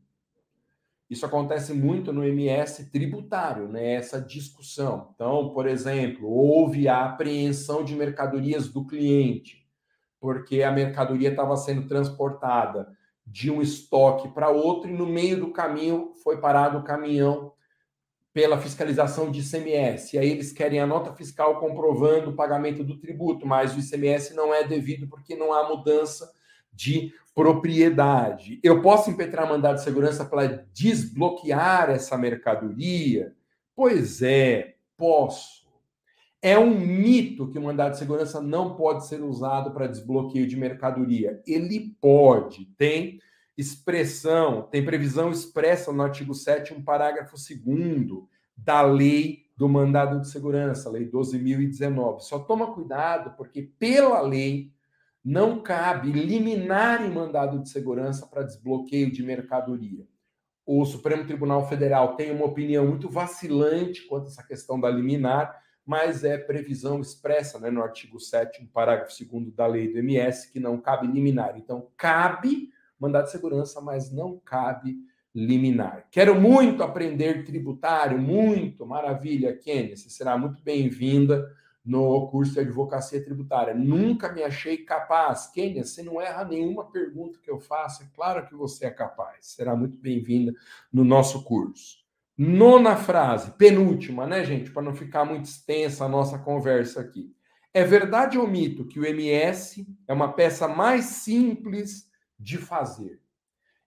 Isso 1.10 1.26
acontece 1.26 1.74
muito 1.74 2.12
no 2.12 2.24
MS 2.24 2.90
tributário, 2.92 3.68
né? 3.68 3.94
Essa 3.94 4.20
discussão. 4.20 5.12
Então, 5.14 5.54
por 5.54 5.68
exemplo, 5.68 6.30
houve 6.30 6.88
a 6.88 7.06
apreensão 7.06 7.84
de 7.84 7.96
mercadorias 7.96 8.68
do 8.68 8.86
cliente 8.86 9.67
porque 10.20 10.64
a 10.64 10.72
mercadoria 10.72 11.30
estava 11.30 11.56
sendo 11.58 11.88
transportada 11.88 12.88
de 13.26 13.52
um 13.52 13.62
estoque 13.62 14.30
para 14.30 14.50
outro 14.50 14.90
e 14.90 14.94
no 14.94 15.06
meio 15.06 15.40
do 15.40 15.52
caminho 15.52 16.14
foi 16.24 16.40
parado 16.40 16.78
o 16.78 16.84
caminhão 16.84 17.52
pela 18.34 18.58
fiscalização 18.58 19.32
de 19.32 19.42
ICMS. 19.42 20.16
E 20.16 20.20
aí 20.20 20.30
eles 20.30 20.52
querem 20.52 20.80
a 20.80 20.86
nota 20.86 21.12
fiscal 21.14 21.60
comprovando 21.60 22.30
o 22.30 22.36
pagamento 22.36 22.84
do 22.84 23.00
tributo, 23.00 23.48
mas 23.48 23.76
o 23.76 23.80
ICMS 23.80 24.36
não 24.36 24.54
é 24.54 24.64
devido 24.64 25.08
porque 25.08 25.36
não 25.36 25.52
há 25.52 25.68
mudança 25.68 26.32
de 26.72 27.12
propriedade. 27.34 28.60
Eu 28.64 28.82
posso 28.82 29.10
impetrar 29.10 29.50
mandado 29.50 29.76
de 29.76 29.84
segurança 29.84 30.24
para 30.24 30.66
desbloquear 30.72 31.90
essa 31.90 32.18
mercadoria? 32.18 33.34
Pois 33.76 34.22
é, 34.22 34.76
posso. 34.96 35.57
É 36.42 36.58
um 36.58 36.80
mito 36.80 37.50
que 37.50 37.58
o 37.58 37.62
mandado 37.64 37.94
de 37.94 37.98
segurança 37.98 38.40
não 38.40 38.76
pode 38.76 39.08
ser 39.08 39.24
usado 39.24 39.72
para 39.72 39.88
desbloqueio 39.88 40.48
de 40.48 40.56
mercadoria. 40.56 41.42
Ele 41.48 41.96
pode, 42.00 42.66
tem 42.78 43.20
expressão, 43.58 44.62
tem 44.62 44.86
previsão 44.86 45.32
expressa 45.32 45.92
no 45.92 46.04
artigo 46.04 46.36
7, 46.36 46.74
um 46.74 46.84
parágrafo 46.84 47.36
2 47.36 48.24
da 48.56 48.82
lei 48.82 49.48
do 49.58 49.68
mandado 49.68 50.22
de 50.22 50.30
segurança, 50.30 50.90
lei 50.90 51.10
12.019. 51.10 52.20
Só 52.20 52.38
toma 52.40 52.74
cuidado, 52.74 53.36
porque 53.36 53.64
pela 53.80 54.22
lei 54.22 54.72
não 55.26 55.60
cabe 55.60 56.12
liminar 56.12 57.04
em 57.04 57.12
mandado 57.12 57.60
de 57.60 57.68
segurança 57.68 58.28
para 58.28 58.44
desbloqueio 58.44 59.12
de 59.12 59.24
mercadoria. 59.24 60.08
O 60.66 60.86
Supremo 60.86 61.26
Tribunal 61.26 61.68
Federal 61.68 62.16
tem 62.16 62.32
uma 62.32 62.46
opinião 62.46 62.86
muito 62.86 63.10
vacilante 63.10 64.06
quanto 64.06 64.26
a 64.26 64.30
essa 64.30 64.44
questão 64.44 64.80
da 64.80 64.90
liminar 64.90 65.67
mas 65.88 66.26
é 66.26 66.38
previsão 66.38 67.00
expressa 67.00 67.58
né, 67.60 67.72
no 67.72 67.82
artigo 67.82 68.20
7, 68.20 68.70
parágrafo 68.74 69.14
2 69.26 69.54
da 69.54 69.66
lei 69.66 69.90
do 69.90 69.98
MS, 70.00 70.52
que 70.52 70.60
não 70.60 70.78
cabe 70.82 71.08
liminar. 71.08 71.58
Então, 71.58 71.88
cabe 71.96 72.70
mandado 73.00 73.26
de 73.26 73.32
segurança, 73.32 73.80
mas 73.80 74.12
não 74.12 74.38
cabe 74.38 74.98
liminar. 75.34 76.06
Quero 76.12 76.36
muito 76.36 76.84
aprender 76.84 77.46
tributário, 77.46 78.20
muito, 78.20 78.86
maravilha, 78.86 79.56
Kênia, 79.56 79.96
você 79.96 80.10
será 80.10 80.38
muito 80.38 80.62
bem-vinda 80.62 81.50
no 81.86 82.28
curso 82.28 82.54
de 82.54 82.60
advocacia 82.60 83.24
tributária. 83.24 83.74
Nunca 83.74 84.30
me 84.34 84.44
achei 84.44 84.78
capaz. 84.78 85.48
Kênia, 85.48 85.86
você 85.86 86.04
não 86.04 86.20
erra 86.20 86.44
nenhuma 86.44 86.92
pergunta 86.92 87.40
que 87.42 87.50
eu 87.50 87.62
faço, 87.62 88.04
é 88.04 88.08
claro 88.14 88.46
que 88.46 88.56
você 88.56 88.88
é 88.88 88.92
capaz. 88.92 89.46
Será 89.46 89.74
muito 89.74 89.98
bem-vinda 89.98 90.54
no 90.92 91.06
nosso 91.06 91.46
curso. 91.46 92.07
Nona 92.38 92.96
frase, 92.96 93.52
penúltima, 93.52 94.28
né, 94.28 94.46
gente? 94.46 94.70
Para 94.70 94.84
não 94.84 94.94
ficar 94.94 95.26
muito 95.26 95.46
extensa 95.46 96.06
a 96.06 96.10
nossa 96.10 96.38
conversa 96.38 97.02
aqui. 97.02 97.36
É 97.74 97.84
verdade 97.84 98.38
ou 98.38 98.48
mito 98.48 98.86
que 98.86 99.00
o 99.00 99.06
MS 99.06 99.88
é 100.08 100.14
uma 100.14 100.32
peça 100.32 100.68
mais 100.68 101.06
simples 101.06 102.08
de 102.40 102.58
fazer? 102.58 103.20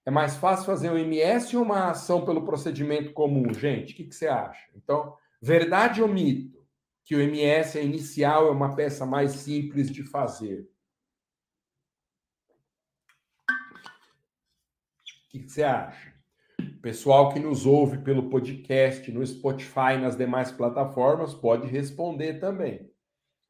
É 0.05 0.11
mais 0.11 0.35
fácil 0.35 0.67
fazer 0.67 0.91
um 0.91 0.99
MS 0.99 1.57
ou 1.57 1.63
uma 1.63 1.91
ação 1.91 2.25
pelo 2.25 2.45
procedimento 2.45 3.13
comum? 3.13 3.55
Gente, 3.55 3.93
o 3.93 3.97
que, 3.97 4.05
que 4.05 4.15
você 4.15 4.27
acha? 4.27 4.69
Então, 4.75 5.17
verdade 5.41 6.03
ou 6.03 6.09
mito 6.09 6.59
que 7.05 7.15
o 7.15 7.21
MS 7.21 7.79
é 7.79 7.85
inicial 7.85 8.49
é 8.49 8.51
uma 8.51 8.75
peça 8.75 9.07
mais 9.07 9.33
simples 9.33 9.91
de 9.91 10.03
fazer? 10.03 10.69
O 15.25 15.29
que, 15.29 15.39
que 15.41 15.49
você 15.51 15.63
acha? 15.63 16.10
Pessoal 16.81 17.33
que 17.33 17.39
nos 17.39 17.67
ouve 17.67 17.99
pelo 17.99 18.31
podcast, 18.31 19.11
no 19.13 19.25
Spotify, 19.27 19.99
nas 20.01 20.17
demais 20.17 20.51
plataformas, 20.51 21.35
pode 21.35 21.67
responder 21.67 22.41
também. 22.41 22.91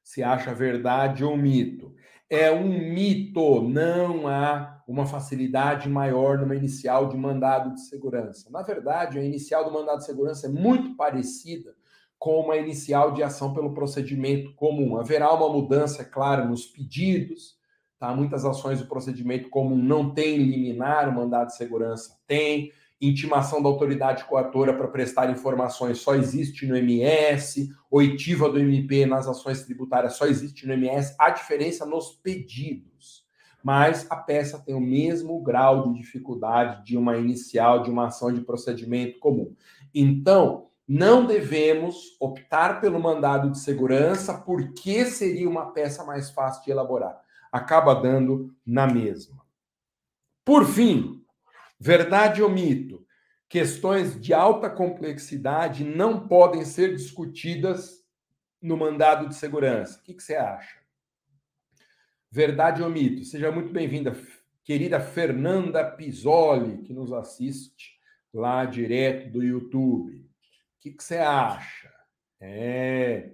Se 0.03 0.23
acha 0.23 0.55
verdade 0.55 1.25
ou 1.25 1.37
mito. 1.37 1.95
É 2.29 2.51
um 2.51 2.69
mito, 2.69 3.63
não 3.63 4.27
há 4.27 4.83
uma 4.87 5.07
facilidade 5.07 5.89
maior 5.89 6.39
numa 6.39 6.57
inicial 6.57 7.09
de 7.09 7.17
mandado 7.17 7.75
de 7.75 7.81
segurança. 7.83 8.51
Na 8.51 8.63
verdade, 8.63 9.19
a 9.19 9.25
inicial 9.25 9.65
do 9.65 9.73
mandado 9.73 9.99
de 9.99 10.07
segurança 10.07 10.47
é 10.47 10.51
muito 10.51 10.97
parecida 10.97 11.75
com 12.19 12.41
uma 12.41 12.57
inicial 12.57 13.13
de 13.13 13.23
ação 13.23 13.55
pelo 13.55 13.73
procedimento 13.73 14.55
comum. 14.55 14.97
Haverá 14.97 15.33
uma 15.33 15.49
mudança, 15.49 16.03
é 16.03 16.05
claro, 16.05 16.49
nos 16.49 16.67
pedidos, 16.67 17.57
tá? 17.99 18.15
Muitas 18.15 18.45
ações 18.45 18.81
do 18.81 18.87
procedimento 18.87 19.49
comum 19.49 19.77
não 19.77 20.13
têm 20.13 20.37
liminar, 20.37 21.09
o 21.09 21.15
mandado 21.15 21.49
de 21.49 21.57
segurança 21.57 22.21
tem 22.27 22.73
intimação 23.01 23.63
da 23.63 23.69
autoridade 23.69 24.25
coatora 24.25 24.75
para 24.75 24.89
prestar 24.89 25.31
informações 25.31 25.99
só 25.99 26.15
existe 26.15 26.67
no 26.67 26.77
MS, 26.77 27.73
oitiva 27.91 28.49
do 28.49 28.59
MP 28.59 29.07
nas 29.07 29.27
ações 29.27 29.63
tributárias 29.63 30.15
só 30.15 30.27
existe 30.27 30.67
no 30.67 30.75
MS, 30.75 31.15
há 31.19 31.31
diferença 31.31 31.87
nos 31.87 32.11
pedidos. 32.23 33.25
Mas 33.63 34.07
a 34.11 34.17
peça 34.17 34.59
tem 34.59 34.75
o 34.75 34.81
mesmo 34.81 35.41
grau 35.43 35.89
de 35.89 36.01
dificuldade 36.01 36.85
de 36.85 36.97
uma 36.97 37.17
inicial, 37.17 37.83
de 37.83 37.91
uma 37.91 38.07
ação 38.07 38.33
de 38.33 38.41
procedimento 38.41 39.19
comum. 39.19 39.55
Então, 39.95 40.69
não 40.89 41.25
devemos 41.25 42.17
optar 42.19 42.81
pelo 42.81 42.99
mandado 42.99 43.51
de 43.51 43.59
segurança 43.59 44.39
porque 44.39 45.05
seria 45.05 45.49
uma 45.49 45.73
peça 45.73 46.05
mais 46.05 46.31
fácil 46.31 46.65
de 46.65 46.71
elaborar. 46.71 47.21
Acaba 47.53 47.95
dando 47.95 48.53
na 48.67 48.87
mesma. 48.87 49.41
Por 50.45 50.65
fim, 50.65 51.20
Verdade 51.83 52.43
ou 52.43 52.51
mito? 52.51 53.07
Questões 53.49 54.21
de 54.21 54.35
alta 54.35 54.69
complexidade 54.69 55.83
não 55.83 56.29
podem 56.29 56.63
ser 56.63 56.95
discutidas 56.95 58.05
no 58.61 58.77
mandado 58.77 59.27
de 59.27 59.35
segurança. 59.35 59.99
O 59.99 60.03
que, 60.03 60.13
que 60.13 60.23
você 60.23 60.37
acha? 60.37 60.79
Verdade 62.31 62.83
ou 62.83 62.91
mito? 62.91 63.25
Seja 63.25 63.51
muito 63.51 63.73
bem-vinda, 63.73 64.15
querida 64.63 65.01
Fernanda 65.01 65.83
Pisoli, 65.83 66.83
que 66.83 66.93
nos 66.93 67.15
assiste 67.15 67.99
lá 68.31 68.67
direto 68.67 69.33
do 69.33 69.43
YouTube. 69.43 70.19
O 70.19 70.81
que, 70.81 70.91
que 70.91 71.03
você 71.03 71.17
acha? 71.17 71.91
É, 72.39 73.33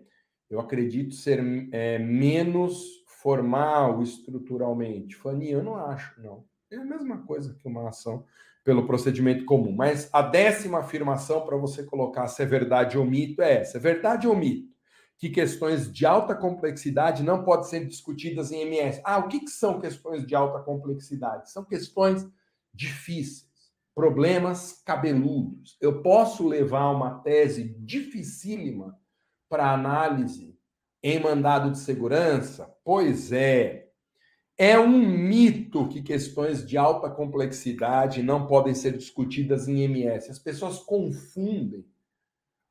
eu 0.49 0.61
acredito 0.61 1.17
ser 1.17 1.41
é, 1.73 1.99
menos 1.99 3.05
formal 3.09 4.01
estruturalmente. 4.05 5.17
Fanny, 5.17 5.51
eu 5.51 5.65
não 5.65 5.75
acho, 5.75 6.23
não. 6.23 6.47
É 6.71 6.77
a 6.77 6.85
mesma 6.85 7.19
coisa 7.23 7.55
que 7.55 7.69
uma 7.69 7.89
ação 7.89 8.25
pelo 8.65 8.87
procedimento 8.87 9.45
comum. 9.45 9.73
Mas 9.73 10.11
a 10.13 10.21
décima 10.21 10.81
afirmação 10.81 11.47
para 11.47 11.57
você 11.57 11.85
colocar 11.85 12.27
se 12.27 12.43
é 12.43 12.47
verdade 12.47 12.99
ou 12.99 13.05
mito 13.05 13.41
é 13.41 13.61
essa: 13.61 13.79
é 13.79 13.81
verdade 13.81 14.27
ou 14.27 14.37
mito 14.37 14.75
que 15.19 15.31
questões 15.31 15.91
de 15.91 16.05
alta 16.05 16.35
complexidade 16.35 17.23
não 17.23 17.43
podem 17.43 17.65
ser 17.65 17.87
discutidas 17.87 18.53
em 18.53 18.61
MS. 18.63 19.01
Ah, 19.05 19.19
o 19.19 19.29
que, 19.29 19.41
que 19.41 19.51
são 19.51 19.81
questões 19.81 20.27
de 20.27 20.35
alta 20.35 20.61
complexidade? 20.61 21.51
São 21.51 21.65
questões 21.65 22.29
difíceis, 22.75 23.73
problemas 23.95 24.83
cabeludos. 24.85 25.79
Eu 25.81 26.03
posso 26.03 26.47
levar 26.47 26.91
uma 26.91 27.21
tese 27.21 27.75
dificílima 27.79 28.99
para 29.49 29.73
análise 29.73 30.59
em 31.03 31.19
mandado 31.19 31.71
de 31.71 31.79
segurança? 31.79 32.71
Pois 32.85 33.33
é. 33.33 33.86
É 34.59 34.79
um 34.79 34.99
mito 34.99 35.87
que 35.89 36.01
questões 36.01 36.67
de 36.67 36.79
alta 36.79 37.11
complexidade 37.11 38.23
não 38.23 38.47
podem 38.47 38.75
ser 38.75 38.97
discutidas 38.97 39.69
em 39.69 39.83
MS. 39.83 40.31
As 40.31 40.39
pessoas 40.39 40.79
confundem 40.79 41.85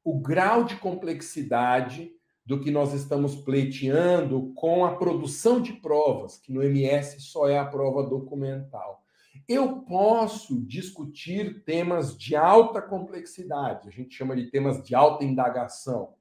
o 0.04 0.20
grau 0.20 0.64
de 0.64 0.78
complexidade 0.78 2.12
do 2.44 2.60
que 2.60 2.72
nós 2.72 2.92
estamos 2.94 3.36
pleiteando 3.36 4.52
com 4.56 4.84
a 4.84 4.96
produção 4.96 5.62
de 5.62 5.74
provas, 5.74 6.38
que 6.38 6.52
no 6.52 6.64
MS 6.64 7.20
só 7.20 7.48
é 7.48 7.60
a 7.60 7.66
prova 7.66 8.02
documental. 8.02 9.04
Eu 9.48 9.82
posso 9.82 10.60
discutir 10.66 11.64
temas 11.66 12.18
de 12.18 12.36
alta 12.36 12.82
complexidade, 12.82 13.90
a 13.90 13.92
gente 13.92 14.16
chama 14.16 14.36
de 14.36 14.50
temas 14.50 14.82
de 14.84 14.96
alta 14.96 15.24
indagação, 15.24 16.14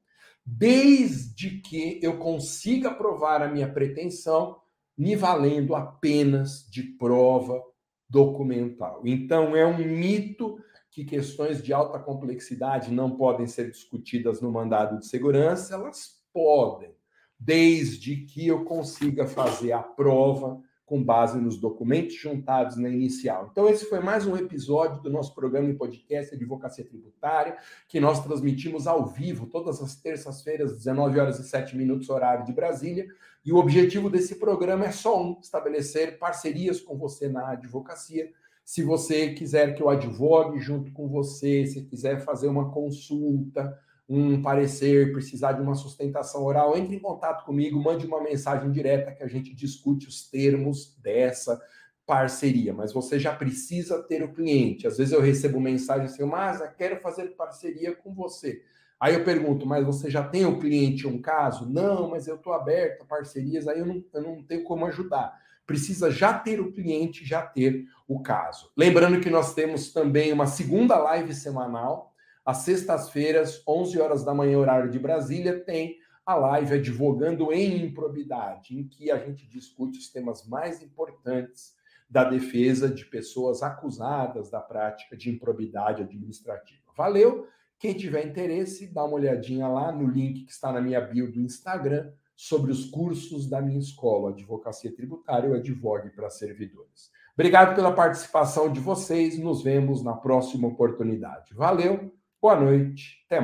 desde 0.45 1.59
que 1.61 1.99
eu 2.03 2.19
consiga 2.19 2.91
provar 2.91 3.43
a 3.43 3.49
minha 3.49 3.71
pretensão 3.71 4.61
me 4.97 5.16
valendo 5.16 5.74
apenas 5.74 6.66
de 6.70 6.82
prova 6.82 7.62
documental. 8.09 9.03
Então, 9.05 9.57
é 9.57 9.66
um 9.66 9.78
mito 9.78 10.59
que 10.90 11.05
questões 11.05 11.61
de 11.61 11.72
alta 11.72 11.99
complexidade 11.99 12.92
não 12.92 13.16
podem 13.16 13.47
ser 13.47 13.70
discutidas 13.70 14.40
no 14.40 14.53
mandado 14.53 14.99
de 14.99 15.07
segurança, 15.07 15.74
elas 15.74 16.22
podem, 16.32 16.95
desde 17.38 18.16
que 18.24 18.47
eu 18.47 18.64
consiga 18.64 19.26
fazer 19.26 19.72
a 19.72 19.82
prova 19.82 20.62
com 20.87 21.03
base 21.03 21.41
nos 21.41 21.57
documentos 21.57 22.14
juntados 22.14 22.76
na 22.76 22.89
inicial. 22.89 23.49
Então, 23.51 23.68
esse 23.68 23.87
foi 23.87 24.01
mais 24.01 24.26
um 24.26 24.37
episódio 24.37 25.03
do 25.03 25.11
nosso 25.11 25.35
programa 25.35 25.68
em 25.68 25.76
podcast 25.76 26.35
Advocacia 26.35 26.85
Tributária, 26.85 27.57
que 27.89 27.99
nós 27.99 28.22
transmitimos 28.22 28.87
ao 28.87 29.07
vivo 29.07 29.47
todas 29.47 29.80
as 29.80 29.97
terças-feiras, 29.97 30.74
19 30.74 31.18
horas 31.18 31.39
e 31.39 31.45
7 31.45 31.76
minutos, 31.76 32.11
horário 32.11 32.45
de 32.45 32.53
Brasília. 32.53 33.07
E 33.45 33.53
o 33.53 33.57
objetivo 33.57 34.11
desse 34.11 34.37
programa 34.37 34.85
é 34.85 34.93
só 34.93 35.22
um: 35.22 35.39
estabelecer 35.41 36.18
parcerias 36.18 36.80
com 36.80 36.99
você 36.99 37.28
na 37.28 37.51
advocacia. 37.51 38.30
Se 38.62 38.82
você 38.82 39.32
quiser 39.35 39.74
que 39.74 39.82
eu 39.82 39.89
advogue 39.89 40.59
junto 40.59 40.93
com 40.93 41.09
você, 41.09 41.66
se 41.66 41.82
quiser 41.82 42.20
fazer 42.20 42.49
uma 42.49 42.70
consulta, 42.70 43.78
um 44.09 44.43
parecer, 44.43 45.13
precisar 45.13 45.53
de 45.53 45.63
uma 45.63 45.75
sustentação 45.75 46.45
oral, 46.45 46.77
entre 46.77 46.97
em 46.97 47.01
contato 47.01 47.45
comigo, 47.45 47.83
mande 47.83 48.07
uma 48.07 48.23
mensagem 48.23 48.71
direta 48.71 49.13
que 49.13 49.23
a 49.23 49.27
gente 49.27 49.55
discute 49.55 50.07
os 50.07 50.29
termos 50.29 50.95
dessa 51.01 51.61
parceria. 52.07 52.75
Mas 52.75 52.93
você 52.93 53.19
já 53.19 53.35
precisa 53.35 54.03
ter 54.03 54.23
o 54.23 54.33
cliente. 54.33 54.87
Às 54.87 54.99
vezes 54.99 55.13
eu 55.13 55.21
recebo 55.21 55.59
mensagem 55.59 56.07
assim, 56.07 56.25
mas 56.25 56.63
quero 56.77 57.01
fazer 57.01 57.29
parceria 57.35 57.95
com 57.95 58.13
você. 58.13 58.63
Aí 59.01 59.15
eu 59.15 59.25
pergunto, 59.25 59.67
mas 59.67 59.85
você 59.85 60.11
já 60.11 60.23
tem 60.23 60.47
o 60.47 60.59
cliente 60.59 61.07
um 61.07 61.21
caso? 61.21 61.69
Não, 61.69 62.09
mas 62.09 62.27
eu 62.27 62.37
estou 62.37 62.53
aberto 62.53 63.03
a 63.03 63.07
parcerias, 63.07 63.67
aí 63.67 63.79
eu 63.79 63.87
não, 63.87 64.05
eu 64.13 64.23
não 64.23 64.43
tenho 64.43 64.65
como 64.65 64.87
ajudar. 64.87 65.39
Precisa 65.67 66.11
já 66.11 66.33
ter 66.39 66.61
o 66.61 66.73
cliente, 66.73 67.25
já 67.25 67.43
ter 67.43 67.87
o 68.07 68.21
caso. 68.21 68.71
Lembrando 68.77 69.21
que 69.21 69.31
nós 69.31 69.55
temos 69.55 69.93
também 69.93 70.33
uma 70.33 70.47
segunda 70.47 70.97
live 70.99 71.35
semanal, 71.35 72.14
às 72.45 72.59
sextas-feiras, 72.59 73.62
11 73.66 74.01
horas 74.01 74.24
da 74.24 74.34
manhã, 74.34 74.59
horário 74.59 74.90
de 74.90 74.99
Brasília, 74.99 75.61
tem 75.61 75.97
a 76.26 76.34
live 76.34 76.74
Advogando 76.74 77.53
em 77.53 77.84
Improbidade, 77.84 78.78
em 78.78 78.86
que 78.86 79.11
a 79.11 79.18
gente 79.18 79.47
discute 79.47 79.99
os 79.99 80.11
temas 80.11 80.47
mais 80.47 80.82
importantes 80.82 81.74
da 82.09 82.24
defesa 82.24 82.88
de 82.88 83.05
pessoas 83.07 83.62
acusadas 83.62 84.51
da 84.51 84.61
prática 84.61 85.16
de 85.16 85.30
improbidade 85.30 86.03
administrativa. 86.03 86.82
Valeu! 86.97 87.49
Quem 87.78 87.92
tiver 87.92 88.26
interesse, 88.26 88.86
dá 88.86 89.05
uma 89.05 89.16
olhadinha 89.16 89.68
lá 89.68 89.90
no 89.92 90.07
link 90.07 90.45
que 90.45 90.53
está 90.53 90.72
na 90.72 90.80
minha 90.80 91.01
bio 91.01 91.30
do 91.30 91.40
Instagram 91.40 92.12
sobre 92.36 92.72
os 92.72 92.86
cursos 92.86 93.49
da 93.49 93.61
minha 93.61 93.78
escola, 93.78 94.30
Advocacia 94.30 94.95
Tributária, 94.95 95.51
ou 95.51 95.57
Advogue 95.57 96.11
para 96.11 96.30
Servidores. 96.30 97.11
Obrigado 97.34 97.74
pela 97.74 97.92
participação 97.92 98.72
de 98.72 98.80
vocês, 98.80 99.38
nos 99.38 99.62
vemos 99.62 100.03
na 100.03 100.14
próxima 100.14 100.68
oportunidade. 100.68 101.53
Valeu! 101.53 102.12
Boa 102.45 102.57
noite. 102.57 103.22
Até 103.24 103.40
mais. 103.40 103.42